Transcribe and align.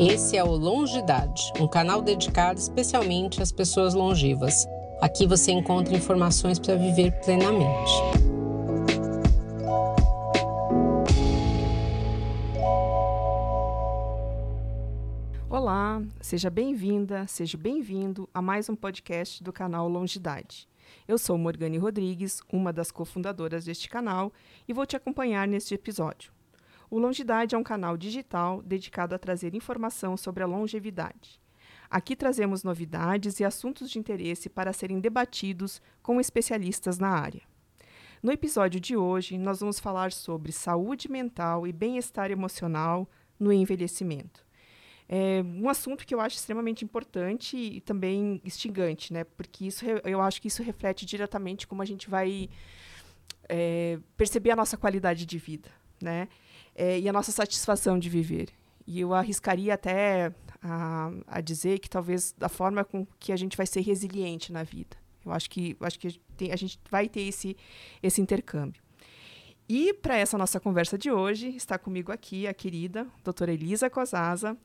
Esse 0.00 0.36
é 0.36 0.42
o 0.42 0.50
Longidade, 0.50 1.52
um 1.60 1.68
canal 1.68 2.02
dedicado 2.02 2.58
especialmente 2.58 3.42
às 3.42 3.52
pessoas 3.52 3.94
longevas. 3.94 4.66
Aqui 5.00 5.26
você 5.26 5.52
encontra 5.52 5.94
informações 5.94 6.58
para 6.58 6.76
viver 6.76 7.12
plenamente. 7.20 7.92
Olá, 15.48 16.02
seja 16.20 16.48
bem-vinda, 16.48 17.26
seja 17.28 17.58
bem-vindo 17.58 18.28
a 18.32 18.40
mais 18.40 18.68
um 18.68 18.74
podcast 18.74 19.42
do 19.42 19.52
canal 19.52 19.88
Longidade. 19.88 20.66
Eu 21.06 21.18
sou 21.18 21.36
Morgane 21.36 21.78
Rodrigues, 21.78 22.40
uma 22.52 22.72
das 22.72 22.90
cofundadoras 22.90 23.64
deste 23.66 23.88
canal, 23.88 24.32
e 24.66 24.72
vou 24.72 24.86
te 24.86 24.96
acompanhar 24.96 25.46
neste 25.46 25.74
episódio. 25.74 26.32
O 26.92 26.98
Longidade 26.98 27.54
é 27.54 27.58
um 27.58 27.62
canal 27.62 27.96
digital 27.96 28.60
dedicado 28.60 29.14
a 29.14 29.18
trazer 29.18 29.54
informação 29.54 30.14
sobre 30.14 30.42
a 30.42 30.46
longevidade. 30.46 31.40
Aqui 31.88 32.14
trazemos 32.14 32.62
novidades 32.62 33.40
e 33.40 33.44
assuntos 33.44 33.90
de 33.90 33.98
interesse 33.98 34.50
para 34.50 34.74
serem 34.74 35.00
debatidos 35.00 35.80
com 36.02 36.20
especialistas 36.20 36.98
na 36.98 37.08
área. 37.08 37.40
No 38.22 38.30
episódio 38.30 38.78
de 38.78 38.94
hoje, 38.94 39.38
nós 39.38 39.60
vamos 39.60 39.80
falar 39.80 40.12
sobre 40.12 40.52
saúde 40.52 41.10
mental 41.10 41.66
e 41.66 41.72
bem-estar 41.72 42.30
emocional 42.30 43.08
no 43.40 43.50
envelhecimento. 43.50 44.44
É 45.08 45.42
um 45.42 45.70
assunto 45.70 46.04
que 46.06 46.14
eu 46.14 46.20
acho 46.20 46.36
extremamente 46.36 46.84
importante 46.84 47.56
e 47.56 47.80
também 47.80 48.38
instigante, 48.44 49.14
né? 49.14 49.24
Porque 49.24 49.64
isso, 49.64 49.82
eu 50.04 50.20
acho 50.20 50.42
que 50.42 50.48
isso 50.48 50.62
reflete 50.62 51.06
diretamente 51.06 51.66
como 51.66 51.80
a 51.80 51.86
gente 51.86 52.10
vai 52.10 52.50
é, 53.48 53.98
perceber 54.14 54.50
a 54.50 54.56
nossa 54.56 54.76
qualidade 54.76 55.24
de 55.24 55.38
vida, 55.38 55.70
né? 55.98 56.28
É, 56.74 56.98
e 56.98 57.08
a 57.08 57.12
nossa 57.12 57.32
satisfação 57.32 57.98
de 57.98 58.08
viver. 58.08 58.48
E 58.86 59.00
eu 59.00 59.14
arriscaria 59.14 59.74
até 59.74 60.32
a, 60.62 61.10
a, 61.26 61.40
dizer 61.40 61.78
que 61.78 61.88
talvez 61.88 62.32
da 62.36 62.48
forma 62.48 62.84
com 62.84 63.06
que 63.18 63.32
a 63.32 63.36
gente 63.36 63.56
vai 63.56 63.66
ser 63.66 63.80
resiliente 63.80 64.52
na 64.52 64.62
vida. 64.62 64.96
Eu 65.24 65.32
acho 65.32 65.48
que, 65.48 65.76
eu 65.78 65.86
acho 65.86 65.98
que 65.98 66.20
tem, 66.36 66.52
a 66.52 66.56
gente 66.56 66.78
vai 66.90 67.08
ter 67.08 67.22
esse, 67.22 67.56
esse 68.02 68.20
intercâmbio. 68.20 68.82
E 69.68 69.94
para 69.94 70.16
essa 70.16 70.36
nossa 70.36 70.58
conversa 70.58 70.98
de 70.98 71.10
hoje, 71.10 71.48
está 71.56 71.78
comigo 71.78 72.10
aqui 72.10 72.46
a 72.46 72.52
querida 72.52 73.06
doutora 73.22 73.52
Elisa 73.52 73.88
Cosaza, 73.88 74.56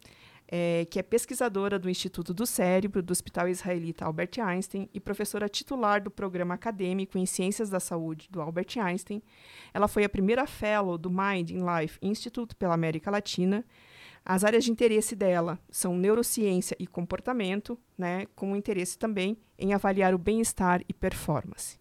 é, 0.47 0.85
que 0.89 0.97
é 0.97 1.03
pesquisadora 1.03 1.77
do 1.77 1.89
Instituto 1.89 2.33
do 2.33 2.45
Cérebro 2.45 3.01
do 3.01 3.11
Hospital 3.11 3.49
Israelita 3.49 4.05
Albert 4.05 4.31
Einstein 4.39 4.89
e 4.93 4.99
professora 4.99 5.49
titular 5.49 6.01
do 6.01 6.09
Programa 6.09 6.53
Acadêmico 6.53 7.17
em 7.17 7.25
Ciências 7.25 7.69
da 7.69 7.79
Saúde 7.79 8.27
do 8.31 8.41
Albert 8.41 8.77
Einstein. 8.77 9.21
Ela 9.73 9.87
foi 9.87 10.03
a 10.03 10.09
primeira 10.09 10.47
fellow 10.47 10.97
do 10.97 11.09
Mind 11.09 11.51
in 11.51 11.63
Life 11.65 11.99
Institute 12.01 12.55
pela 12.55 12.73
América 12.73 13.11
Latina. 13.11 13.65
As 14.23 14.43
áreas 14.43 14.63
de 14.63 14.71
interesse 14.71 15.15
dela 15.15 15.59
são 15.69 15.97
neurociência 15.97 16.75
e 16.79 16.87
comportamento, 16.87 17.77
né, 17.97 18.25
com 18.35 18.55
interesse 18.55 18.97
também 18.97 19.37
em 19.57 19.73
avaliar 19.73 20.13
o 20.13 20.17
bem-estar 20.17 20.81
e 20.87 20.93
performance. 20.93 21.77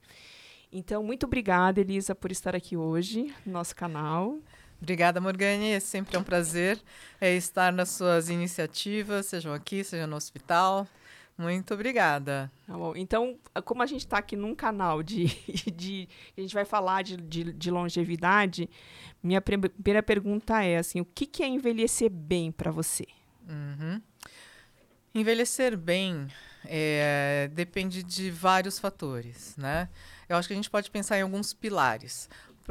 Então, 0.70 1.02
muito 1.02 1.26
obrigada, 1.26 1.80
Elisa, 1.80 2.14
por 2.14 2.30
estar 2.30 2.54
aqui 2.54 2.76
hoje 2.76 3.32
no 3.44 3.52
nosso 3.52 3.74
canal. 3.74 4.38
Obrigada, 4.86 5.20
Morgane. 5.20 5.72
É 5.72 5.80
sempre 5.80 6.16
um 6.16 6.22
prazer 6.22 6.80
é, 7.20 7.34
estar 7.34 7.72
nas 7.72 7.88
suas 7.90 8.30
iniciativas, 8.30 9.26
sejam 9.26 9.52
aqui, 9.52 9.82
seja 9.82 10.06
no 10.06 10.14
hospital. 10.14 10.86
Muito 11.36 11.74
obrigada. 11.74 12.48
Tá 12.68 12.74
então, 12.94 13.36
como 13.64 13.82
a 13.82 13.86
gente 13.86 14.02
está 14.02 14.18
aqui 14.18 14.36
num 14.36 14.54
canal 14.54 15.02
de, 15.02 15.26
de. 15.74 16.08
A 16.38 16.40
gente 16.40 16.54
vai 16.54 16.64
falar 16.64 17.02
de, 17.02 17.16
de, 17.16 17.52
de 17.52 17.68
longevidade, 17.68 18.70
minha 19.20 19.40
primeira 19.40 20.04
pergunta 20.04 20.62
é 20.62 20.78
assim: 20.78 21.00
o 21.00 21.04
que, 21.04 21.26
que 21.26 21.42
é 21.42 21.48
envelhecer 21.48 22.08
bem 22.08 22.52
para 22.52 22.70
você? 22.70 23.08
Uhum. 23.48 24.00
Envelhecer 25.12 25.76
bem 25.76 26.28
é, 26.64 27.50
depende 27.52 28.04
de 28.04 28.30
vários 28.30 28.78
fatores, 28.78 29.56
né? 29.56 29.88
Eu 30.28 30.36
acho 30.36 30.46
que 30.46 30.54
a 30.54 30.56
gente 30.56 30.70
pode 30.70 30.88
pensar 30.92 31.18
em 31.18 31.22
alguns 31.22 31.52
pilares. 31.52 32.28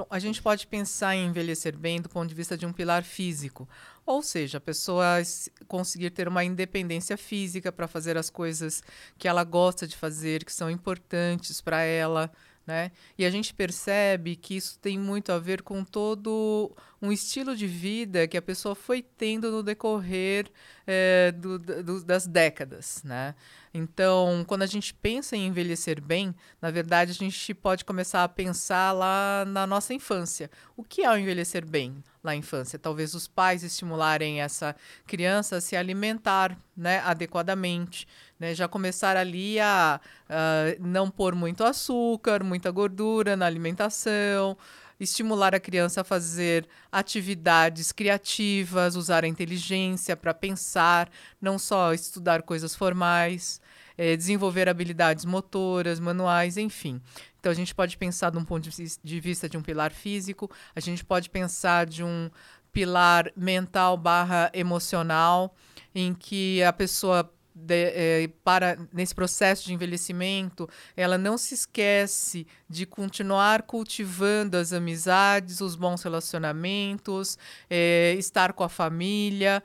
A 0.10 0.20
gente 0.20 0.42
pode 0.42 0.68
pensar 0.68 1.16
em 1.16 1.28
envelhecer 1.28 1.78
bem 1.78 2.02
do 2.02 2.10
ponto 2.10 2.28
de 2.28 2.36
vista 2.36 2.58
de 2.58 2.66
um 2.66 2.74
pilar 2.74 3.04
físico, 3.04 3.68
ou 4.06 4.22
seja, 4.22 4.58
a 4.58 4.62
pessoa 4.62 5.22
conseguir 5.68 6.10
ter 6.10 6.28
uma 6.28 6.44
independência 6.44 7.18
física 7.18 7.72
para 7.72 7.88
fazer 7.88 8.18
as 8.18 8.30
coisas 8.30 8.84
que 9.18 9.28
ela 9.28 9.44
gosta 9.44 9.88
de 9.88 9.96
fazer, 9.96 10.44
que 10.44 10.54
são 10.54 10.70
importantes 10.70 11.62
para 11.62 11.82
ela, 11.82 12.32
né? 12.68 12.92
E 13.18 13.26
a 13.26 13.30
gente 13.30 13.54
percebe 13.54 14.36
que 14.36 14.56
isso 14.56 14.78
tem 14.80 14.98
muito 14.98 15.32
a 15.32 15.40
ver 15.40 15.62
com 15.62 15.84
todo 15.84 16.76
um 17.02 17.12
estilo 17.12 17.56
de 17.56 17.68
vida 17.68 18.28
que 18.28 18.38
a 18.38 18.42
pessoa 18.42 18.76
foi 18.76 19.02
tendo 19.02 19.52
no 19.52 19.62
decorrer 19.62 20.50
é, 20.88 21.32
do, 21.32 21.60
do, 21.60 22.04
das 22.04 22.28
décadas, 22.28 23.02
né? 23.04 23.36
Então, 23.78 24.46
quando 24.48 24.62
a 24.62 24.68
gente 24.68 24.94
pensa 24.94 25.36
em 25.36 25.48
envelhecer 25.48 26.02
bem, 26.02 26.34
na 26.62 26.72
verdade 26.72 27.12
a 27.12 27.14
gente 27.14 27.54
pode 27.54 27.84
começar 27.84 28.24
a 28.24 28.30
pensar 28.30 28.94
lá 28.94 29.44
na 29.46 29.68
nossa 29.68 29.94
infância. 29.94 30.50
O 30.78 30.84
que 30.84 31.04
é 31.04 31.12
o 31.12 31.18
envelhecer 31.18 31.66
bem 31.66 32.02
na 32.24 32.34
infância? 32.34 32.80
Talvez 32.80 33.14
os 33.14 33.28
pais 33.28 33.64
estimularem 33.64 34.40
essa 34.40 34.74
criança 35.06 35.58
a 35.58 35.62
se 35.62 35.76
alimentar 35.76 36.58
né, 36.76 37.00
adequadamente, 37.00 38.08
né? 38.40 38.56
já 38.56 38.66
começar 38.66 39.18
ali 39.18 39.60
a, 39.60 40.00
a 40.30 40.76
não 40.80 41.12
pôr 41.12 41.36
muito 41.36 41.62
açúcar, 41.66 42.46
muita 42.46 42.72
gordura 42.72 43.36
na 43.36 43.46
alimentação, 43.46 44.58
estimular 45.00 45.54
a 45.54 45.60
criança 45.60 46.02
a 46.02 46.04
fazer 46.04 46.68
atividades 46.92 47.92
criativas, 47.92 48.96
usar 48.96 49.24
a 49.24 49.28
inteligência 49.28 50.16
para 50.16 50.34
pensar, 50.34 51.10
não 51.42 51.60
só 51.60 51.94
estudar 51.94 52.42
coisas 52.42 52.76
formais, 52.76 53.60
é, 53.98 54.16
desenvolver 54.16 54.68
habilidades 54.68 55.26
motoras, 55.26 56.00
manuais, 56.00 56.58
enfim. 56.58 57.02
Então 57.40 57.52
a 57.52 57.56
gente 57.56 57.76
pode 57.76 57.98
pensar 57.98 58.32
de 58.32 58.38
um 58.38 58.46
ponto 58.46 58.70
de 59.04 59.20
vista 59.20 59.48
de 59.48 59.58
um 59.58 59.62
pilar 59.62 59.92
físico, 59.92 60.50
a 60.76 60.80
gente 60.80 61.04
pode 61.04 61.30
pensar 61.30 61.86
de 61.86 62.04
um 62.04 62.30
pilar 62.72 63.32
mental 63.38 63.96
barra 63.96 64.52
emocional, 64.54 65.56
em 65.94 66.14
que 66.14 66.62
a 66.64 66.74
pessoa 66.74 67.32
de, 67.56 67.94
é, 67.94 68.30
para 68.44 68.78
nesse 68.92 69.16
processo 69.16 69.66
de 69.66 69.74
envelhecimento, 69.74 70.70
ela 70.96 71.18
não 71.18 71.38
se 71.38 71.54
esquece 71.54 72.46
de 72.70 72.86
continuar 72.86 73.62
cultivando 73.62 74.58
as 74.58 74.74
amizades, 74.74 75.62
os 75.62 75.76
bons 75.76 76.04
relacionamentos, 76.04 77.38
é, 77.70 78.14
estar 78.20 78.52
com 78.52 78.64
a 78.64 78.70
família. 78.70 79.64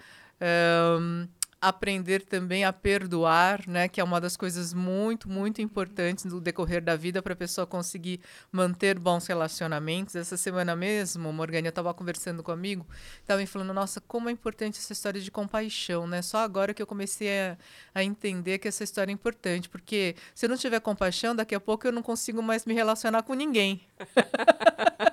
Aprender 1.61 2.23
também 2.23 2.65
a 2.65 2.73
perdoar, 2.73 3.69
né, 3.69 3.87
que 3.87 4.01
é 4.01 4.05
uma 4.05 4.21
das 4.21 4.37
coisas 4.37 4.73
muito, 4.73 5.29
muito 5.29 5.61
importantes 5.61 6.25
no 6.25 6.41
decorrer 6.41 6.83
da 6.83 6.97
vida 6.97 7.21
para 7.21 7.35
a 7.35 7.37
pessoa 7.37 7.67
conseguir 7.67 8.21
manter 8.51 8.99
bons 8.99 9.27
relacionamentos. 9.27 10.17
Essa 10.17 10.37
semana 10.37 10.75
mesmo, 10.75 11.31
Morgana 11.33 11.69
estava 11.69 11.93
conversando 11.93 12.43
comigo, 12.43 12.87
estava 13.21 13.41
me 13.41 13.47
falando, 13.47 13.75
nossa, 13.75 14.01
como 14.01 14.31
é 14.31 14.33
importante 14.33 14.79
essa 14.79 14.93
história 14.93 15.21
de 15.21 15.31
compaixão, 15.31 16.07
né? 16.07 16.23
Só 16.23 16.39
agora 16.39 16.73
que 16.73 16.81
eu 16.81 16.87
comecei 16.87 17.29
a, 17.29 17.59
a 17.95 18.03
entender 18.03 18.59
que 18.59 18.69
essa 18.69 18.83
história 18.83 19.13
é 19.13 19.15
importante, 19.15 19.69
porque 19.69 20.17
se 20.35 20.47
eu 20.47 20.51
não 20.51 20.57
tiver 20.57 20.81
compaixão, 20.81 21.37
daqui 21.37 21.55
a 21.55 21.61
pouco 21.61 21.87
eu 21.87 21.93
não 21.93 22.03
consigo 22.03 22.43
mais 22.43 22.65
me 22.65 22.73
relacionar 22.73 23.23
com 23.23 23.35
ninguém. 23.35 23.83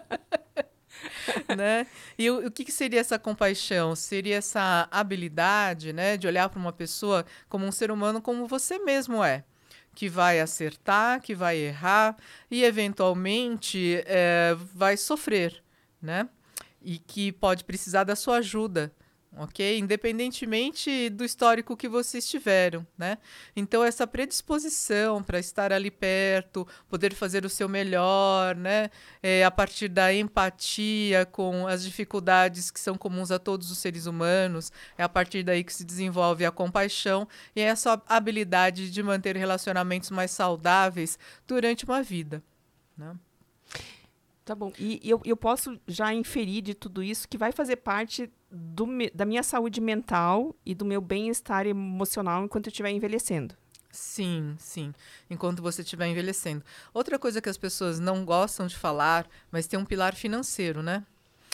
né? 1.55 1.87
E 2.17 2.29
o, 2.29 2.47
o 2.47 2.51
que, 2.51 2.65
que, 2.65 2.71
seria 2.71 2.99
essa 2.99 3.17
compaixão? 3.19 3.95
Seria 3.95 4.37
essa 4.37 4.87
habilidade, 4.91 5.93
né, 5.93 6.17
de 6.17 6.27
olhar 6.27 6.49
para 6.49 6.59
uma 6.59 6.73
pessoa 6.73 7.25
como 7.49 7.65
um 7.65 7.71
ser 7.71 7.91
humano 7.91 8.21
como 8.21 8.47
você 8.47 8.79
mesmo 8.79 9.23
é, 9.23 9.43
que 9.93 10.09
vai 10.09 10.39
acertar, 10.39 11.21
que 11.21 11.33
vai 11.33 11.57
errar 11.57 12.15
e 12.49 12.63
eventualmente 12.63 14.03
é, 14.05 14.55
vai 14.73 14.95
sofrer, 14.97 15.63
né? 16.01 16.29
E 16.81 16.99
que 16.99 17.31
pode 17.31 17.63
precisar 17.63 18.03
da 18.03 18.15
sua 18.15 18.37
ajuda 18.37 18.91
ok? 19.39 19.79
Independentemente 19.79 21.09
do 21.09 21.23
histórico 21.23 21.77
que 21.77 21.87
vocês 21.87 22.27
tiveram, 22.27 22.85
né? 22.97 23.17
Então 23.55 23.83
essa 23.83 24.07
predisposição 24.07 25.21
para 25.23 25.39
estar 25.39 25.71
ali 25.71 25.91
perto, 25.91 26.67
poder 26.89 27.13
fazer 27.13 27.45
o 27.45 27.49
seu 27.49 27.69
melhor, 27.69 28.55
né? 28.55 28.89
É, 29.21 29.43
a 29.43 29.51
partir 29.51 29.87
da 29.87 30.13
empatia 30.13 31.25
com 31.25 31.67
as 31.67 31.83
dificuldades 31.83 32.71
que 32.71 32.79
são 32.79 32.97
comuns 32.97 33.31
a 33.31 33.39
todos 33.39 33.71
os 33.71 33.77
seres 33.77 34.05
humanos, 34.05 34.71
é 34.97 35.03
a 35.03 35.09
partir 35.09 35.43
daí 35.43 35.63
que 35.63 35.73
se 35.73 35.85
desenvolve 35.85 36.45
a 36.45 36.51
compaixão 36.51 37.27
e 37.55 37.61
essa 37.61 38.01
habilidade 38.07 38.91
de 38.91 39.03
manter 39.03 39.35
relacionamentos 39.35 40.09
mais 40.09 40.31
saudáveis 40.31 41.17
durante 41.47 41.85
uma 41.85 42.01
vida, 42.01 42.43
né? 42.97 43.15
Tá 44.47 44.55
bom. 44.55 44.71
E 44.79 45.01
eu, 45.03 45.21
eu 45.25 45.35
posso 45.35 45.77
já 45.85 46.13
inferir 46.13 46.61
de 46.61 46.73
tudo 46.73 47.03
isso 47.03 47.27
que 47.27 47.37
vai 47.37 47.51
fazer 47.51 47.75
parte 47.75 48.31
do, 48.49 48.87
da 49.13 49.25
minha 49.25 49.43
saúde 49.43 49.81
mental 49.81 50.55
e 50.65 50.73
do 50.73 50.85
meu 50.85 51.01
bem-estar 51.01 51.65
emocional 51.67 52.43
enquanto 52.43 52.67
eu 52.67 52.71
estiver 52.71 52.91
envelhecendo. 52.91 53.55
Sim, 53.91 54.55
sim. 54.59 54.93
Enquanto 55.29 55.61
você 55.61 55.81
estiver 55.81 56.07
envelhecendo. 56.07 56.63
Outra 56.93 57.17
coisa 57.17 57.41
que 57.41 57.49
as 57.49 57.57
pessoas 57.57 57.99
não 57.99 58.23
gostam 58.23 58.67
de 58.67 58.75
falar, 58.75 59.27
mas 59.51 59.65
tem 59.65 59.79
um 59.79 59.85
pilar 59.85 60.13
financeiro, 60.15 60.83
né? 60.83 61.03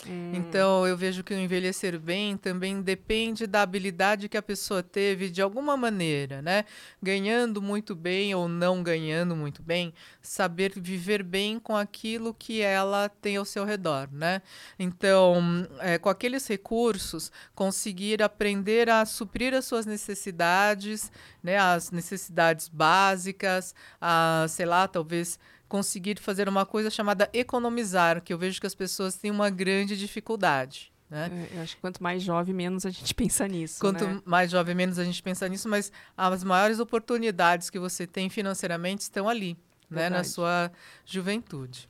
Hum. 0.07 0.31
Então, 0.33 0.85
eu 0.85 0.97
vejo 0.97 1.23
que 1.23 1.33
o 1.33 1.37
envelhecer 1.37 1.99
bem 1.99 2.35
também 2.37 2.81
depende 2.81 3.47
da 3.47 3.61
habilidade 3.61 4.27
que 4.27 4.37
a 4.37 4.41
pessoa 4.41 4.83
teve 4.83 5.29
de 5.29 5.41
alguma 5.41 5.77
maneira, 5.77 6.41
né? 6.41 6.65
Ganhando 7.01 7.61
muito 7.61 7.95
bem 7.95 8.33
ou 8.35 8.47
não 8.47 8.83
ganhando 8.83 9.35
muito 9.35 9.61
bem, 9.61 9.93
saber 10.21 10.73
viver 10.75 11.23
bem 11.23 11.59
com 11.59 11.75
aquilo 11.75 12.33
que 12.33 12.61
ela 12.61 13.09
tem 13.09 13.37
ao 13.37 13.45
seu 13.45 13.63
redor, 13.63 14.09
né? 14.11 14.41
Então, 14.77 15.67
é, 15.79 15.97
com 15.97 16.09
aqueles 16.09 16.47
recursos, 16.47 17.31
conseguir 17.55 18.21
aprender 18.21 18.89
a 18.89 19.05
suprir 19.05 19.53
as 19.53 19.65
suas 19.65 19.85
necessidades, 19.85 21.11
né? 21.41 21.57
As 21.57 21.91
necessidades 21.91 22.67
básicas, 22.67 23.73
a, 24.01 24.45
sei 24.49 24.65
lá, 24.65 24.87
talvez 24.87 25.39
conseguir 25.73 26.19
fazer 26.19 26.47
uma 26.47 26.67
coisa 26.67 26.91
chamada 26.91 27.27
economizar, 27.33 28.21
que 28.21 28.31
eu 28.31 28.37
vejo 28.37 28.61
que 28.61 28.67
as 28.67 28.75
pessoas 28.75 29.15
têm 29.15 29.31
uma 29.31 29.49
grande 29.49 29.97
dificuldade. 29.97 30.93
Né? 31.09 31.49
Eu 31.51 31.61
acho 31.63 31.75
que 31.75 31.81
quanto 31.81 32.03
mais 32.03 32.21
jovem, 32.21 32.53
menos 32.53 32.85
a 32.85 32.91
gente 32.91 33.11
pensa 33.15 33.47
nisso. 33.47 33.79
Quanto 33.79 34.05
né? 34.05 34.21
mais 34.23 34.51
jovem, 34.51 34.75
menos 34.75 34.99
a 34.99 35.03
gente 35.03 35.23
pensa 35.23 35.49
nisso, 35.49 35.67
mas 35.67 35.91
as 36.15 36.43
maiores 36.43 36.77
oportunidades 36.77 37.71
que 37.71 37.79
você 37.79 38.05
tem 38.05 38.29
financeiramente 38.29 39.01
estão 39.01 39.27
ali, 39.27 39.57
né? 39.89 40.11
na 40.11 40.23
sua 40.23 40.71
juventude. 41.03 41.89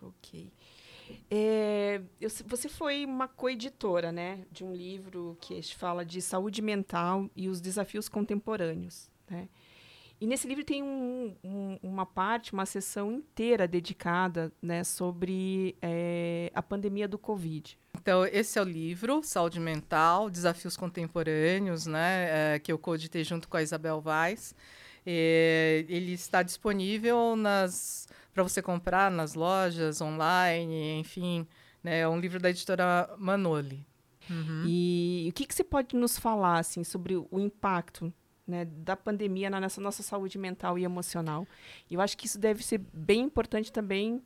Ok. 0.00 0.48
É, 1.28 2.00
eu, 2.20 2.30
você 2.46 2.68
foi 2.68 3.04
uma 3.04 3.26
coeditora 3.26 4.12
né, 4.12 4.44
de 4.52 4.62
um 4.62 4.72
livro 4.72 5.36
que 5.40 5.60
fala 5.74 6.04
de 6.04 6.22
saúde 6.22 6.62
mental 6.62 7.28
e 7.34 7.48
os 7.48 7.60
desafios 7.60 8.08
contemporâneos. 8.08 9.10
Né? 9.28 9.48
E 10.20 10.26
nesse 10.26 10.46
livro 10.46 10.62
tem 10.62 10.82
um, 10.82 11.34
um, 11.42 11.78
uma 11.82 12.04
parte, 12.04 12.52
uma 12.52 12.66
sessão 12.66 13.10
inteira 13.10 13.66
dedicada 13.66 14.52
né, 14.60 14.84
sobre 14.84 15.74
é, 15.80 16.52
a 16.54 16.62
pandemia 16.62 17.08
do 17.08 17.18
Covid. 17.18 17.78
Então, 17.98 18.26
esse 18.26 18.58
é 18.58 18.62
o 18.62 18.64
livro, 18.64 19.22
Saúde 19.22 19.58
Mental, 19.58 20.28
Desafios 20.28 20.76
Contemporâneos, 20.76 21.86
né, 21.86 22.54
é, 22.54 22.58
que 22.58 22.70
eu 22.70 22.78
coditei 22.78 23.24
junto 23.24 23.48
com 23.48 23.56
a 23.56 23.62
Isabel 23.62 23.98
Vaz. 24.02 24.54
É, 25.06 25.86
ele 25.88 26.12
está 26.12 26.42
disponível 26.42 27.34
para 28.34 28.42
você 28.42 28.60
comprar 28.60 29.10
nas 29.10 29.32
lojas, 29.32 30.02
online, 30.02 31.00
enfim. 31.00 31.46
Né, 31.82 32.00
é 32.00 32.08
um 32.08 32.20
livro 32.20 32.38
da 32.38 32.50
editora 32.50 33.08
Manoli. 33.16 33.86
Uhum. 34.28 34.64
E 34.66 35.28
o 35.30 35.32
que, 35.32 35.46
que 35.46 35.54
você 35.54 35.64
pode 35.64 35.96
nos 35.96 36.18
falar 36.18 36.58
assim, 36.58 36.84
sobre 36.84 37.16
o 37.16 37.40
impacto 37.40 38.12
né, 38.50 38.64
da 38.64 38.96
pandemia 38.96 39.48
na 39.48 39.60
nossa, 39.60 39.80
nossa 39.80 40.02
saúde 40.02 40.36
mental 40.36 40.78
e 40.78 40.84
emocional. 40.84 41.46
E 41.88 41.94
eu 41.94 42.00
acho 42.00 42.18
que 42.18 42.26
isso 42.26 42.38
deve 42.38 42.64
ser 42.64 42.78
bem 42.92 43.20
importante 43.20 43.72
também 43.72 44.20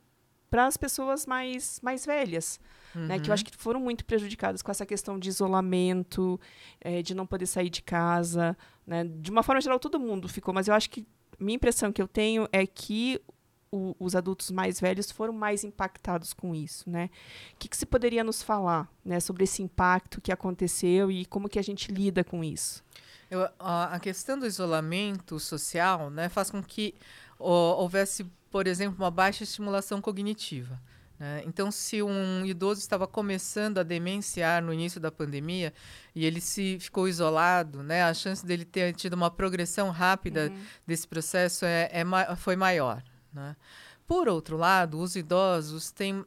para 0.49 0.65
as 0.65 0.77
pessoas 0.77 1.25
mais, 1.25 1.79
mais 1.81 2.05
velhas, 2.05 2.59
uhum. 2.95 3.07
né, 3.07 3.19
que 3.19 3.29
eu 3.29 3.33
acho 3.33 3.45
que 3.45 3.55
foram 3.55 3.79
muito 3.79 4.05
prejudicadas 4.05 4.61
com 4.61 4.71
essa 4.71 4.85
questão 4.85 5.19
de 5.19 5.29
isolamento, 5.29 6.39
é, 6.81 7.01
de 7.01 7.13
não 7.13 7.25
poder 7.25 7.45
sair 7.45 7.69
de 7.69 7.81
casa. 7.81 8.57
Né, 8.85 9.03
de 9.03 9.29
uma 9.29 9.43
forma 9.43 9.61
geral, 9.61 9.79
todo 9.79 9.99
mundo 9.99 10.27
ficou, 10.27 10.53
mas 10.53 10.67
eu 10.67 10.73
acho 10.73 10.89
que 10.89 11.05
minha 11.39 11.55
impressão 11.55 11.91
que 11.91 12.01
eu 12.01 12.07
tenho 12.07 12.47
é 12.51 12.65
que 12.65 13.21
o, 13.71 13.95
os 13.99 14.15
adultos 14.15 14.49
mais 14.49 14.79
velhos 14.79 15.11
foram 15.11 15.33
mais 15.33 15.63
impactados 15.63 16.33
com 16.33 16.55
isso, 16.55 16.89
né? 16.89 17.09
O 17.53 17.57
que, 17.57 17.67
que 17.67 17.75
você 17.75 17.85
poderia 17.85 18.23
nos 18.23 18.41
falar, 18.41 18.89
né, 19.03 19.19
sobre 19.19 19.43
esse 19.43 19.61
impacto 19.61 20.21
que 20.21 20.31
aconteceu 20.31 21.11
e 21.11 21.25
como 21.25 21.49
que 21.49 21.59
a 21.59 21.61
gente 21.61 21.91
lida 21.91 22.23
com 22.23 22.43
isso? 22.43 22.83
Eu, 23.35 23.49
a, 23.59 23.95
a, 23.95 23.99
questão 23.99 24.39
do 24.39 24.45
isolamento 24.45 25.39
social 25.39 26.09
né, 26.09 26.29
faz 26.29 26.49
com 26.49 26.63
que 26.63 26.95
ó, 27.39 27.81
houvesse, 27.81 28.25
por 28.49 28.65
exemplo, 28.67 28.97
uma 28.97 29.11
baixa 29.11 29.43
estimulação 29.43 30.01
cognitiva. 30.01 30.79
Né? 31.19 31.43
Então, 31.45 31.71
se 31.71 32.01
um 32.01 32.45
idoso 32.45 32.79
estava 32.79 33.07
começando 33.07 33.77
a 33.77 33.83
demenciar 33.83 34.63
no 34.63 34.73
início 34.73 34.99
da 34.99 35.11
pandemia 35.11 35.73
e 36.13 36.25
ele 36.25 36.41
se 36.41 36.77
ficou 36.79 37.07
isolado, 37.07 37.83
né, 37.83 38.03
a 38.03 38.13
chance 38.13 38.45
dele 38.45 38.65
ter 38.65 38.93
tido 38.93 39.13
uma 39.13 39.31
progressão 39.31 39.89
rápida 39.89 40.49
uhum. 40.49 40.63
desse 40.85 41.07
processo 41.07 41.65
é, 41.65 41.89
é, 41.91 42.35
foi 42.35 42.55
maior. 42.55 43.03
Né? 43.33 43.55
Por 44.07 44.27
outro 44.27 44.55
lado, 44.55 44.99
os 44.99 45.15
idosos 45.15 45.91
têm 45.91 46.23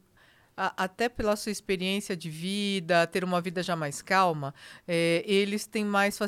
a, 0.58 0.84
até 0.84 1.08
pela 1.08 1.36
sua 1.36 1.52
experiência 1.52 2.16
de 2.16 2.28
vida, 2.28 3.06
ter 3.06 3.22
uma 3.22 3.40
vida 3.40 3.62
já 3.62 3.76
mais 3.76 4.02
calma, 4.02 4.52
é, 4.86 5.22
eles 5.24 5.66
têm 5.66 5.84
mais 5.84 6.18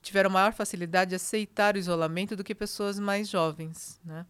tiveram 0.00 0.30
maior 0.30 0.52
facilidade 0.52 1.10
de 1.10 1.16
aceitar 1.16 1.74
o 1.74 1.78
isolamento 1.78 2.36
do 2.36 2.44
que 2.44 2.54
pessoas 2.54 3.00
mais 3.00 3.28
jovens, 3.28 4.00
né? 4.04 4.24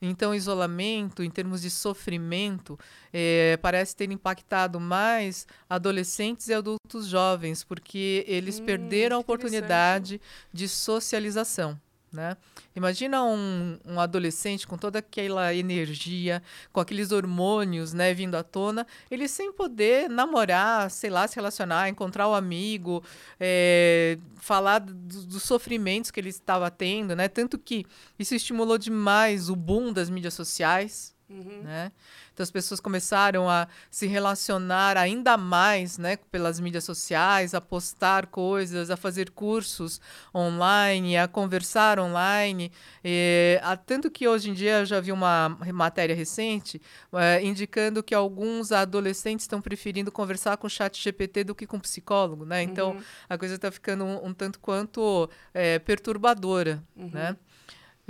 Então, 0.00 0.30
o 0.30 0.34
isolamento, 0.34 1.22
em 1.22 1.30
termos 1.30 1.60
de 1.60 1.70
sofrimento, 1.70 2.78
é, 3.12 3.56
parece 3.60 3.96
ter 3.96 4.10
impactado 4.10 4.78
mais 4.78 5.46
adolescentes 5.68 6.48
e 6.48 6.54
adultos 6.54 7.06
jovens, 7.06 7.64
porque 7.64 8.24
eles 8.28 8.60
hum, 8.60 8.64
perderam 8.64 9.16
a 9.16 9.20
oportunidade 9.20 10.20
de 10.52 10.68
socialização. 10.68 11.78
Né? 12.10 12.38
Imagina 12.74 13.22
um, 13.22 13.78
um, 13.84 14.00
adolescente 14.00 14.66
com 14.66 14.78
toda 14.78 14.98
aquela 15.00 15.54
energia, 15.54 16.42
com 16.72 16.80
aqueles 16.80 17.12
hormônios 17.12 17.92
né, 17.92 18.14
vindo 18.14 18.34
à 18.34 18.42
tona, 18.42 18.86
ele 19.10 19.28
sem 19.28 19.52
poder 19.52 20.08
namorar, 20.08 20.90
sei 20.90 21.10
lá, 21.10 21.28
se 21.28 21.36
relacionar, 21.36 21.86
encontrar 21.86 22.26
o 22.26 22.30
um 22.30 22.34
amigo, 22.34 23.04
é, 23.38 24.16
falar 24.36 24.78
do, 24.78 24.94
dos 24.94 25.42
sofrimentos 25.42 26.10
que 26.10 26.18
ele 26.18 26.30
estava 26.30 26.70
tendo, 26.70 27.14
né? 27.14 27.28
Tanto 27.28 27.58
que 27.58 27.84
isso 28.18 28.34
estimulou 28.34 28.78
demais 28.78 29.50
o 29.50 29.56
boom 29.56 29.92
das 29.92 30.08
mídias 30.08 30.32
sociais. 30.32 31.17
Uhum. 31.30 31.60
Né? 31.62 31.92
Então 32.32 32.42
as 32.42 32.50
pessoas 32.50 32.80
começaram 32.80 33.50
a 33.50 33.68
se 33.90 34.06
relacionar 34.06 34.96
ainda 34.96 35.36
mais 35.36 35.98
né, 35.98 36.16
pelas 36.30 36.58
mídias 36.58 36.84
sociais, 36.84 37.52
a 37.52 37.60
postar 37.60 38.26
coisas, 38.26 38.90
a 38.90 38.96
fazer 38.96 39.30
cursos 39.30 40.00
online, 40.34 41.18
a 41.18 41.28
conversar 41.28 41.98
online. 42.00 42.72
E, 43.04 43.60
a, 43.62 43.76
tanto 43.76 44.10
que 44.10 44.26
hoje 44.26 44.50
em 44.50 44.54
dia 44.54 44.80
eu 44.80 44.86
já 44.86 45.00
vi 45.00 45.12
uma 45.12 45.50
matéria 45.72 46.16
recente 46.16 46.80
é, 47.12 47.42
indicando 47.42 48.02
que 48.02 48.14
alguns 48.14 48.72
adolescentes 48.72 49.44
estão 49.44 49.60
preferindo 49.60 50.10
conversar 50.10 50.56
com 50.56 50.66
o 50.66 50.70
chat 50.70 51.02
GPT 51.02 51.44
do 51.44 51.54
que 51.54 51.66
com 51.66 51.78
psicólogo. 51.78 52.46
Né? 52.46 52.62
Então 52.62 52.92
uhum. 52.92 53.02
a 53.28 53.36
coisa 53.36 53.56
está 53.56 53.70
ficando 53.70 54.04
um, 54.04 54.28
um, 54.28 54.32
tanto 54.32 54.58
quanto 54.60 55.28
é, 55.52 55.78
perturbadora. 55.78 56.82
Uhum. 56.96 57.10
Né? 57.12 57.36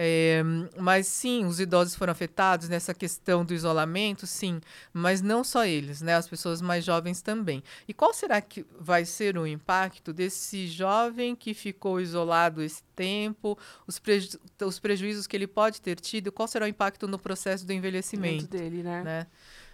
É, 0.00 0.44
mas 0.76 1.08
sim, 1.08 1.44
os 1.44 1.58
idosos 1.58 1.96
foram 1.96 2.12
afetados 2.12 2.68
nessa 2.68 2.94
questão 2.94 3.44
do 3.44 3.52
isolamento, 3.52 4.28
sim, 4.28 4.60
mas 4.92 5.20
não 5.20 5.42
só 5.42 5.66
eles, 5.66 6.00
né? 6.00 6.14
As 6.14 6.28
pessoas 6.28 6.62
mais 6.62 6.84
jovens 6.84 7.20
também. 7.20 7.64
E 7.88 7.92
qual 7.92 8.14
será 8.14 8.40
que 8.40 8.64
vai 8.78 9.04
ser 9.04 9.36
o 9.36 9.44
impacto 9.44 10.12
desse 10.12 10.68
jovem 10.68 11.34
que 11.34 11.52
ficou 11.52 12.00
isolado 12.00 12.62
esse 12.62 12.84
tempo, 12.94 13.58
os, 13.88 13.98
preju 13.98 14.38
os 14.64 14.78
prejuízos 14.78 15.26
que 15.26 15.36
ele 15.36 15.48
pode 15.48 15.80
ter 15.80 15.98
tido? 15.98 16.30
Qual 16.30 16.46
será 16.46 16.66
o 16.66 16.68
impacto 16.68 17.08
no 17.08 17.18
processo 17.18 17.66
do 17.66 17.72
envelhecimento? 17.72 18.42
Muito 18.42 18.56
dele, 18.56 18.84
né? 18.84 19.02
né? 19.02 19.26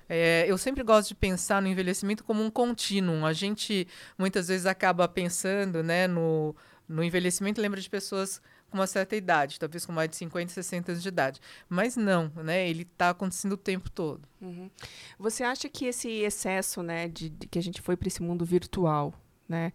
É, 0.08 0.46
eu 0.48 0.56
sempre 0.56 0.82
gosto 0.82 1.08
de 1.08 1.14
pensar 1.14 1.60
no 1.60 1.68
envelhecimento 1.68 2.24
como 2.24 2.42
um 2.42 2.50
contínuo. 2.50 3.26
A 3.26 3.34
gente 3.34 3.86
muitas 4.16 4.48
vezes 4.48 4.64
acaba 4.64 5.06
pensando 5.06 5.82
né, 5.82 6.06
no, 6.06 6.56
no 6.88 7.04
envelhecimento, 7.04 7.60
lembra 7.60 7.78
de 7.78 7.90
pessoas 7.90 8.40
com 8.74 8.78
uma 8.80 8.88
certa 8.88 9.14
idade, 9.14 9.60
talvez 9.60 9.86
com 9.86 9.92
mais 9.92 10.10
de 10.10 10.16
50, 10.16 10.52
60 10.52 10.90
anos 10.90 11.02
de 11.02 11.08
idade. 11.08 11.40
Mas 11.68 11.96
não, 11.96 12.32
né? 12.34 12.68
Ele 12.68 12.82
está 12.82 13.10
acontecendo 13.10 13.52
o 13.52 13.56
tempo 13.56 13.88
todo. 13.88 14.28
Uhum. 14.40 14.68
Você 15.16 15.44
acha 15.44 15.68
que 15.68 15.84
esse 15.84 16.08
excesso, 16.08 16.82
né, 16.82 17.06
de, 17.06 17.28
de 17.28 17.46
que 17.46 17.56
a 17.56 17.62
gente 17.62 17.80
foi 17.80 17.96
para 17.96 18.08
esse 18.08 18.20
mundo 18.20 18.44
virtual, 18.44 19.14
né? 19.48 19.72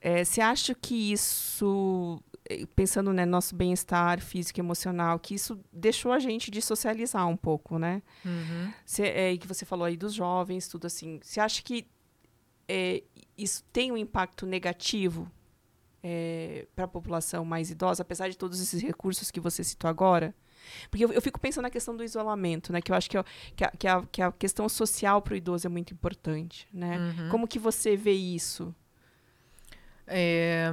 É, 0.00 0.24
você 0.24 0.40
acha 0.40 0.72
que 0.72 1.10
isso, 1.12 2.22
eh, 2.48 2.64
pensando 2.76 3.08
no 3.08 3.14
né, 3.14 3.26
nosso 3.26 3.56
bem-estar 3.56 4.20
físico 4.20 4.60
e 4.60 4.62
emocional, 4.62 5.18
que 5.18 5.34
isso 5.34 5.58
deixou 5.72 6.12
a 6.12 6.20
gente 6.20 6.48
de 6.48 6.62
socializar 6.62 7.26
um 7.26 7.36
pouco, 7.36 7.76
né? 7.76 8.00
Uhum. 8.24 8.72
Cê, 8.86 9.02
é, 9.02 9.36
que 9.36 9.48
você 9.48 9.64
falou 9.64 9.84
aí 9.84 9.96
dos 9.96 10.14
jovens, 10.14 10.68
tudo 10.68 10.86
assim. 10.86 11.18
Você 11.24 11.40
acha 11.40 11.60
que 11.60 11.88
é, 12.68 13.02
isso 13.36 13.64
tem 13.72 13.90
um 13.90 13.96
impacto 13.96 14.46
negativo 14.46 15.28
é, 16.02 16.66
para 16.74 16.84
a 16.84 16.88
população 16.88 17.44
mais 17.44 17.70
idosa, 17.70 18.02
apesar 18.02 18.28
de 18.28 18.36
todos 18.36 18.60
esses 18.60 18.82
recursos 18.82 19.30
que 19.30 19.40
você 19.40 19.64
citou 19.64 19.88
agora? 19.88 20.34
Porque 20.90 21.04
eu, 21.04 21.12
eu 21.12 21.22
fico 21.22 21.40
pensando 21.40 21.62
na 21.62 21.70
questão 21.70 21.96
do 21.96 22.04
isolamento, 22.04 22.72
né? 22.72 22.80
Que 22.80 22.92
eu 22.92 22.96
acho 22.96 23.08
que, 23.08 23.16
eu, 23.16 23.24
que, 23.56 23.64
a, 23.64 23.70
que, 23.70 23.88
a, 23.88 24.02
que, 24.10 24.22
a, 24.22 24.32
questão 24.32 24.68
social 24.68 25.22
para 25.22 25.34
o 25.34 25.36
idoso 25.36 25.66
é 25.66 25.70
muito 25.70 25.92
importante, 25.92 26.68
né? 26.72 26.98
Uhum. 26.98 27.28
Como 27.30 27.48
que 27.48 27.58
você 27.58 27.96
vê 27.96 28.12
isso? 28.12 28.74
É, 30.06 30.70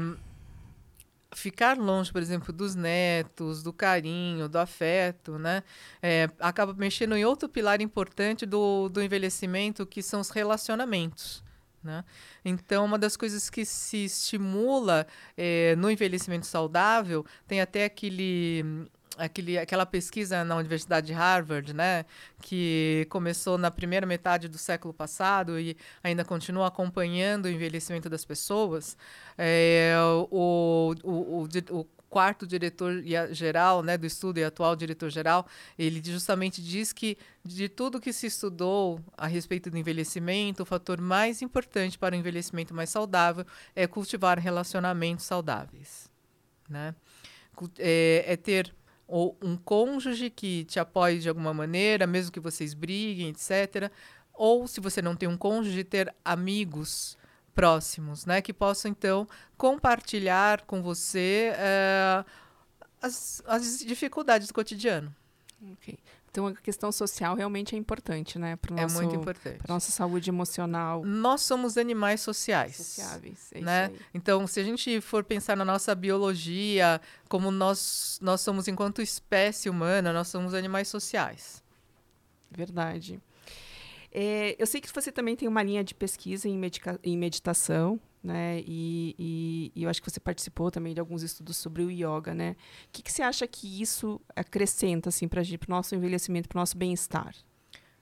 ficar 1.33 1.77
longe, 1.77 2.11
por 2.11 2.21
exemplo, 2.21 2.53
dos 2.53 2.75
netos, 2.75 3.61
do 3.61 3.73
carinho, 3.73 4.47
do 4.47 4.57
afeto, 4.57 5.37
né? 5.37 5.63
É, 6.01 6.29
acaba 6.39 6.73
mexendo 6.73 7.15
em 7.15 7.25
outro 7.25 7.47
pilar 7.49 7.81
importante 7.81 8.45
do, 8.45 8.89
do 8.89 9.01
envelhecimento, 9.01 9.85
que 9.85 10.01
são 10.01 10.21
os 10.21 10.29
relacionamentos. 10.29 11.43
Né? 11.85 12.03
Então, 12.43 12.83
uma 12.83 12.97
das 12.97 13.15
coisas 13.15 13.47
que 13.47 13.63
se 13.63 14.05
estimula 14.05 15.05
é, 15.37 15.75
no 15.75 15.91
envelhecimento 15.91 16.47
saudável 16.47 17.23
tem 17.47 17.61
até 17.61 17.85
aquele 17.85 18.89
aquele, 19.17 19.57
aquela 19.57 19.85
pesquisa 19.85 20.43
na 20.43 20.57
Universidade 20.57 21.07
de 21.07 21.13
Harvard, 21.13 21.73
né, 21.73 22.05
que 22.41 23.07
começou 23.09 23.57
na 23.57 23.71
primeira 23.71 24.05
metade 24.05 24.49
do 24.49 24.57
século 24.57 24.93
passado 24.93 25.57
e 25.57 25.77
ainda 26.03 26.25
continua 26.25 26.67
acompanhando 26.67 27.45
o 27.45 27.49
envelhecimento 27.49 28.09
das 28.09 28.25
pessoas, 28.25 28.97
é, 29.37 29.95
o, 30.29 30.93
o, 31.01 31.43
o, 31.43 31.47
o 31.79 31.85
quarto 32.15 32.47
diretor-geral 32.47 33.83
né, 33.83 33.97
do 33.97 34.05
estudo 34.05 34.37
e 34.37 34.43
atual 34.45 34.73
diretor-geral, 34.73 35.45
ele 35.77 36.01
justamente 36.01 36.63
diz 36.63 36.93
que 36.93 37.17
de 37.43 37.67
tudo 37.67 37.99
que 37.99 38.13
se 38.13 38.27
estudou 38.27 39.01
a 39.17 39.27
respeito 39.27 39.69
do 39.69 39.77
envelhecimento, 39.77 40.63
o 40.63 40.65
fator 40.65 41.01
mais 41.01 41.41
importante 41.41 41.99
para 41.99 42.15
o 42.15 42.17
envelhecimento 42.17 42.73
mais 42.73 42.89
saudável 42.89 43.45
é 43.75 43.85
cultivar 43.85 44.39
relacionamentos 44.39 45.25
saudáveis. 45.25 46.09
Né? 46.69 46.95
É, 47.77 48.23
é 48.25 48.37
ter 48.37 48.73
ou 49.05 49.37
um 49.41 49.57
cônjuge 49.57 50.29
que 50.29 50.63
te 50.63 50.79
apoie 50.79 51.19
de 51.19 51.27
alguma 51.27 51.53
maneira, 51.53 52.07
mesmo 52.07 52.31
que 52.31 52.39
vocês 52.39 52.73
briguem, 52.73 53.27
etc. 53.27 53.91
Ou, 54.33 54.69
se 54.69 54.79
você 54.79 55.01
não 55.01 55.17
tem 55.17 55.27
um 55.27 55.35
cônjuge, 55.35 55.83
ter 55.83 56.15
amigos 56.23 57.17
próximos, 57.55 58.25
né? 58.25 58.41
Que 58.41 58.53
possam, 58.53 58.91
então, 58.91 59.27
compartilhar 59.57 60.61
com 60.63 60.81
você 60.81 61.53
uh, 61.55 62.25
as, 63.01 63.41
as 63.47 63.79
dificuldades 63.79 64.49
do 64.49 64.53
cotidiano. 64.53 65.15
Ok. 65.73 65.97
Então, 66.29 66.47
a 66.47 66.53
questão 66.53 66.91
social 66.91 67.33
realmente 67.33 67.75
é 67.75 67.77
importante, 67.79 68.37
né? 68.37 68.57
Pro 68.57 68.75
nosso, 68.75 68.97
é 68.97 69.01
muito 69.01 69.15
importante. 69.15 69.57
Para 69.59 69.73
nossa 69.73 69.89
saúde 69.89 70.29
emocional. 70.29 71.05
Nós 71.05 71.41
somos 71.41 71.77
animais 71.77 72.19
sociais. 72.19 72.75
Sociáveis, 72.75 73.51
é 73.53 73.61
né? 73.61 73.91
Então, 74.13 74.45
se 74.45 74.59
a 74.59 74.63
gente 74.63 74.99
for 74.99 75.23
pensar 75.23 75.55
na 75.55 75.63
nossa 75.63 75.95
biologia, 75.95 76.99
como 77.29 77.51
nós, 77.51 78.19
nós 78.21 78.41
somos 78.41 78.67
enquanto 78.67 79.01
espécie 79.01 79.69
humana, 79.69 80.11
nós 80.11 80.27
somos 80.27 80.53
animais 80.53 80.89
sociais. 80.89 81.63
Verdade. 82.51 83.21
É, 84.17 84.55
eu 84.57 84.65
sei 84.65 84.79
que 84.79 84.89
você 84.89 85.11
também 85.11 85.35
tem 85.35 85.45
uma 85.45 85.61
linha 85.61 85.83
de 85.83 85.93
pesquisa 85.93 86.47
em, 86.47 86.57
em 87.03 87.17
meditação, 87.17 87.99
né? 88.23 88.61
E, 88.65 89.13
e, 89.19 89.71
e, 89.75 89.83
eu 89.83 89.89
acho 89.89 90.01
que 90.01 90.09
você 90.09 90.21
participou 90.21 90.71
também 90.71 90.93
de 90.93 91.01
alguns 91.01 91.21
estudos 91.21 91.57
sobre 91.57 91.83
o 91.83 91.91
yoga, 91.91 92.33
né? 92.33 92.55
O 92.85 92.91
que, 92.93 93.03
que 93.03 93.11
você 93.11 93.21
acha 93.21 93.45
que 93.45 93.81
isso 93.81 94.21
acrescenta 94.33 95.09
assim, 95.09 95.27
para 95.27 95.41
o 95.41 95.43
nosso 95.67 95.93
envelhecimento, 95.95 96.47
para 96.47 96.57
o 96.57 96.61
nosso 96.61 96.77
bem-estar? 96.77 97.35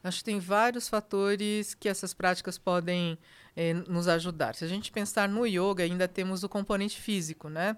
Acho 0.04 0.20
que 0.20 0.26
tem 0.26 0.38
vários 0.38 0.88
fatores 0.88 1.74
que 1.74 1.90
essas 1.90 2.14
práticas 2.14 2.60
podem 2.60 3.18
eh, 3.56 3.74
nos 3.74 4.08
ajudar. 4.08 4.54
Se 4.54 4.64
a 4.64 4.68
gente 4.68 4.92
pensar 4.92 5.28
no 5.28 5.48
yoga, 5.48 5.84
ainda 5.84 6.08
temos 6.08 6.44
o 6.44 6.50
componente 6.50 7.02
físico, 7.02 7.50
né? 7.50 7.76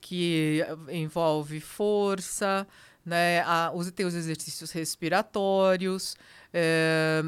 Que 0.00 0.60
envolve 0.88 1.60
força, 1.60 2.66
né? 3.04 3.42
A, 3.42 3.70
os, 3.72 3.88
tem 3.92 4.04
os 4.04 4.14
exercícios 4.14 4.72
respiratórios. 4.72 6.16
Eh, 6.52 7.22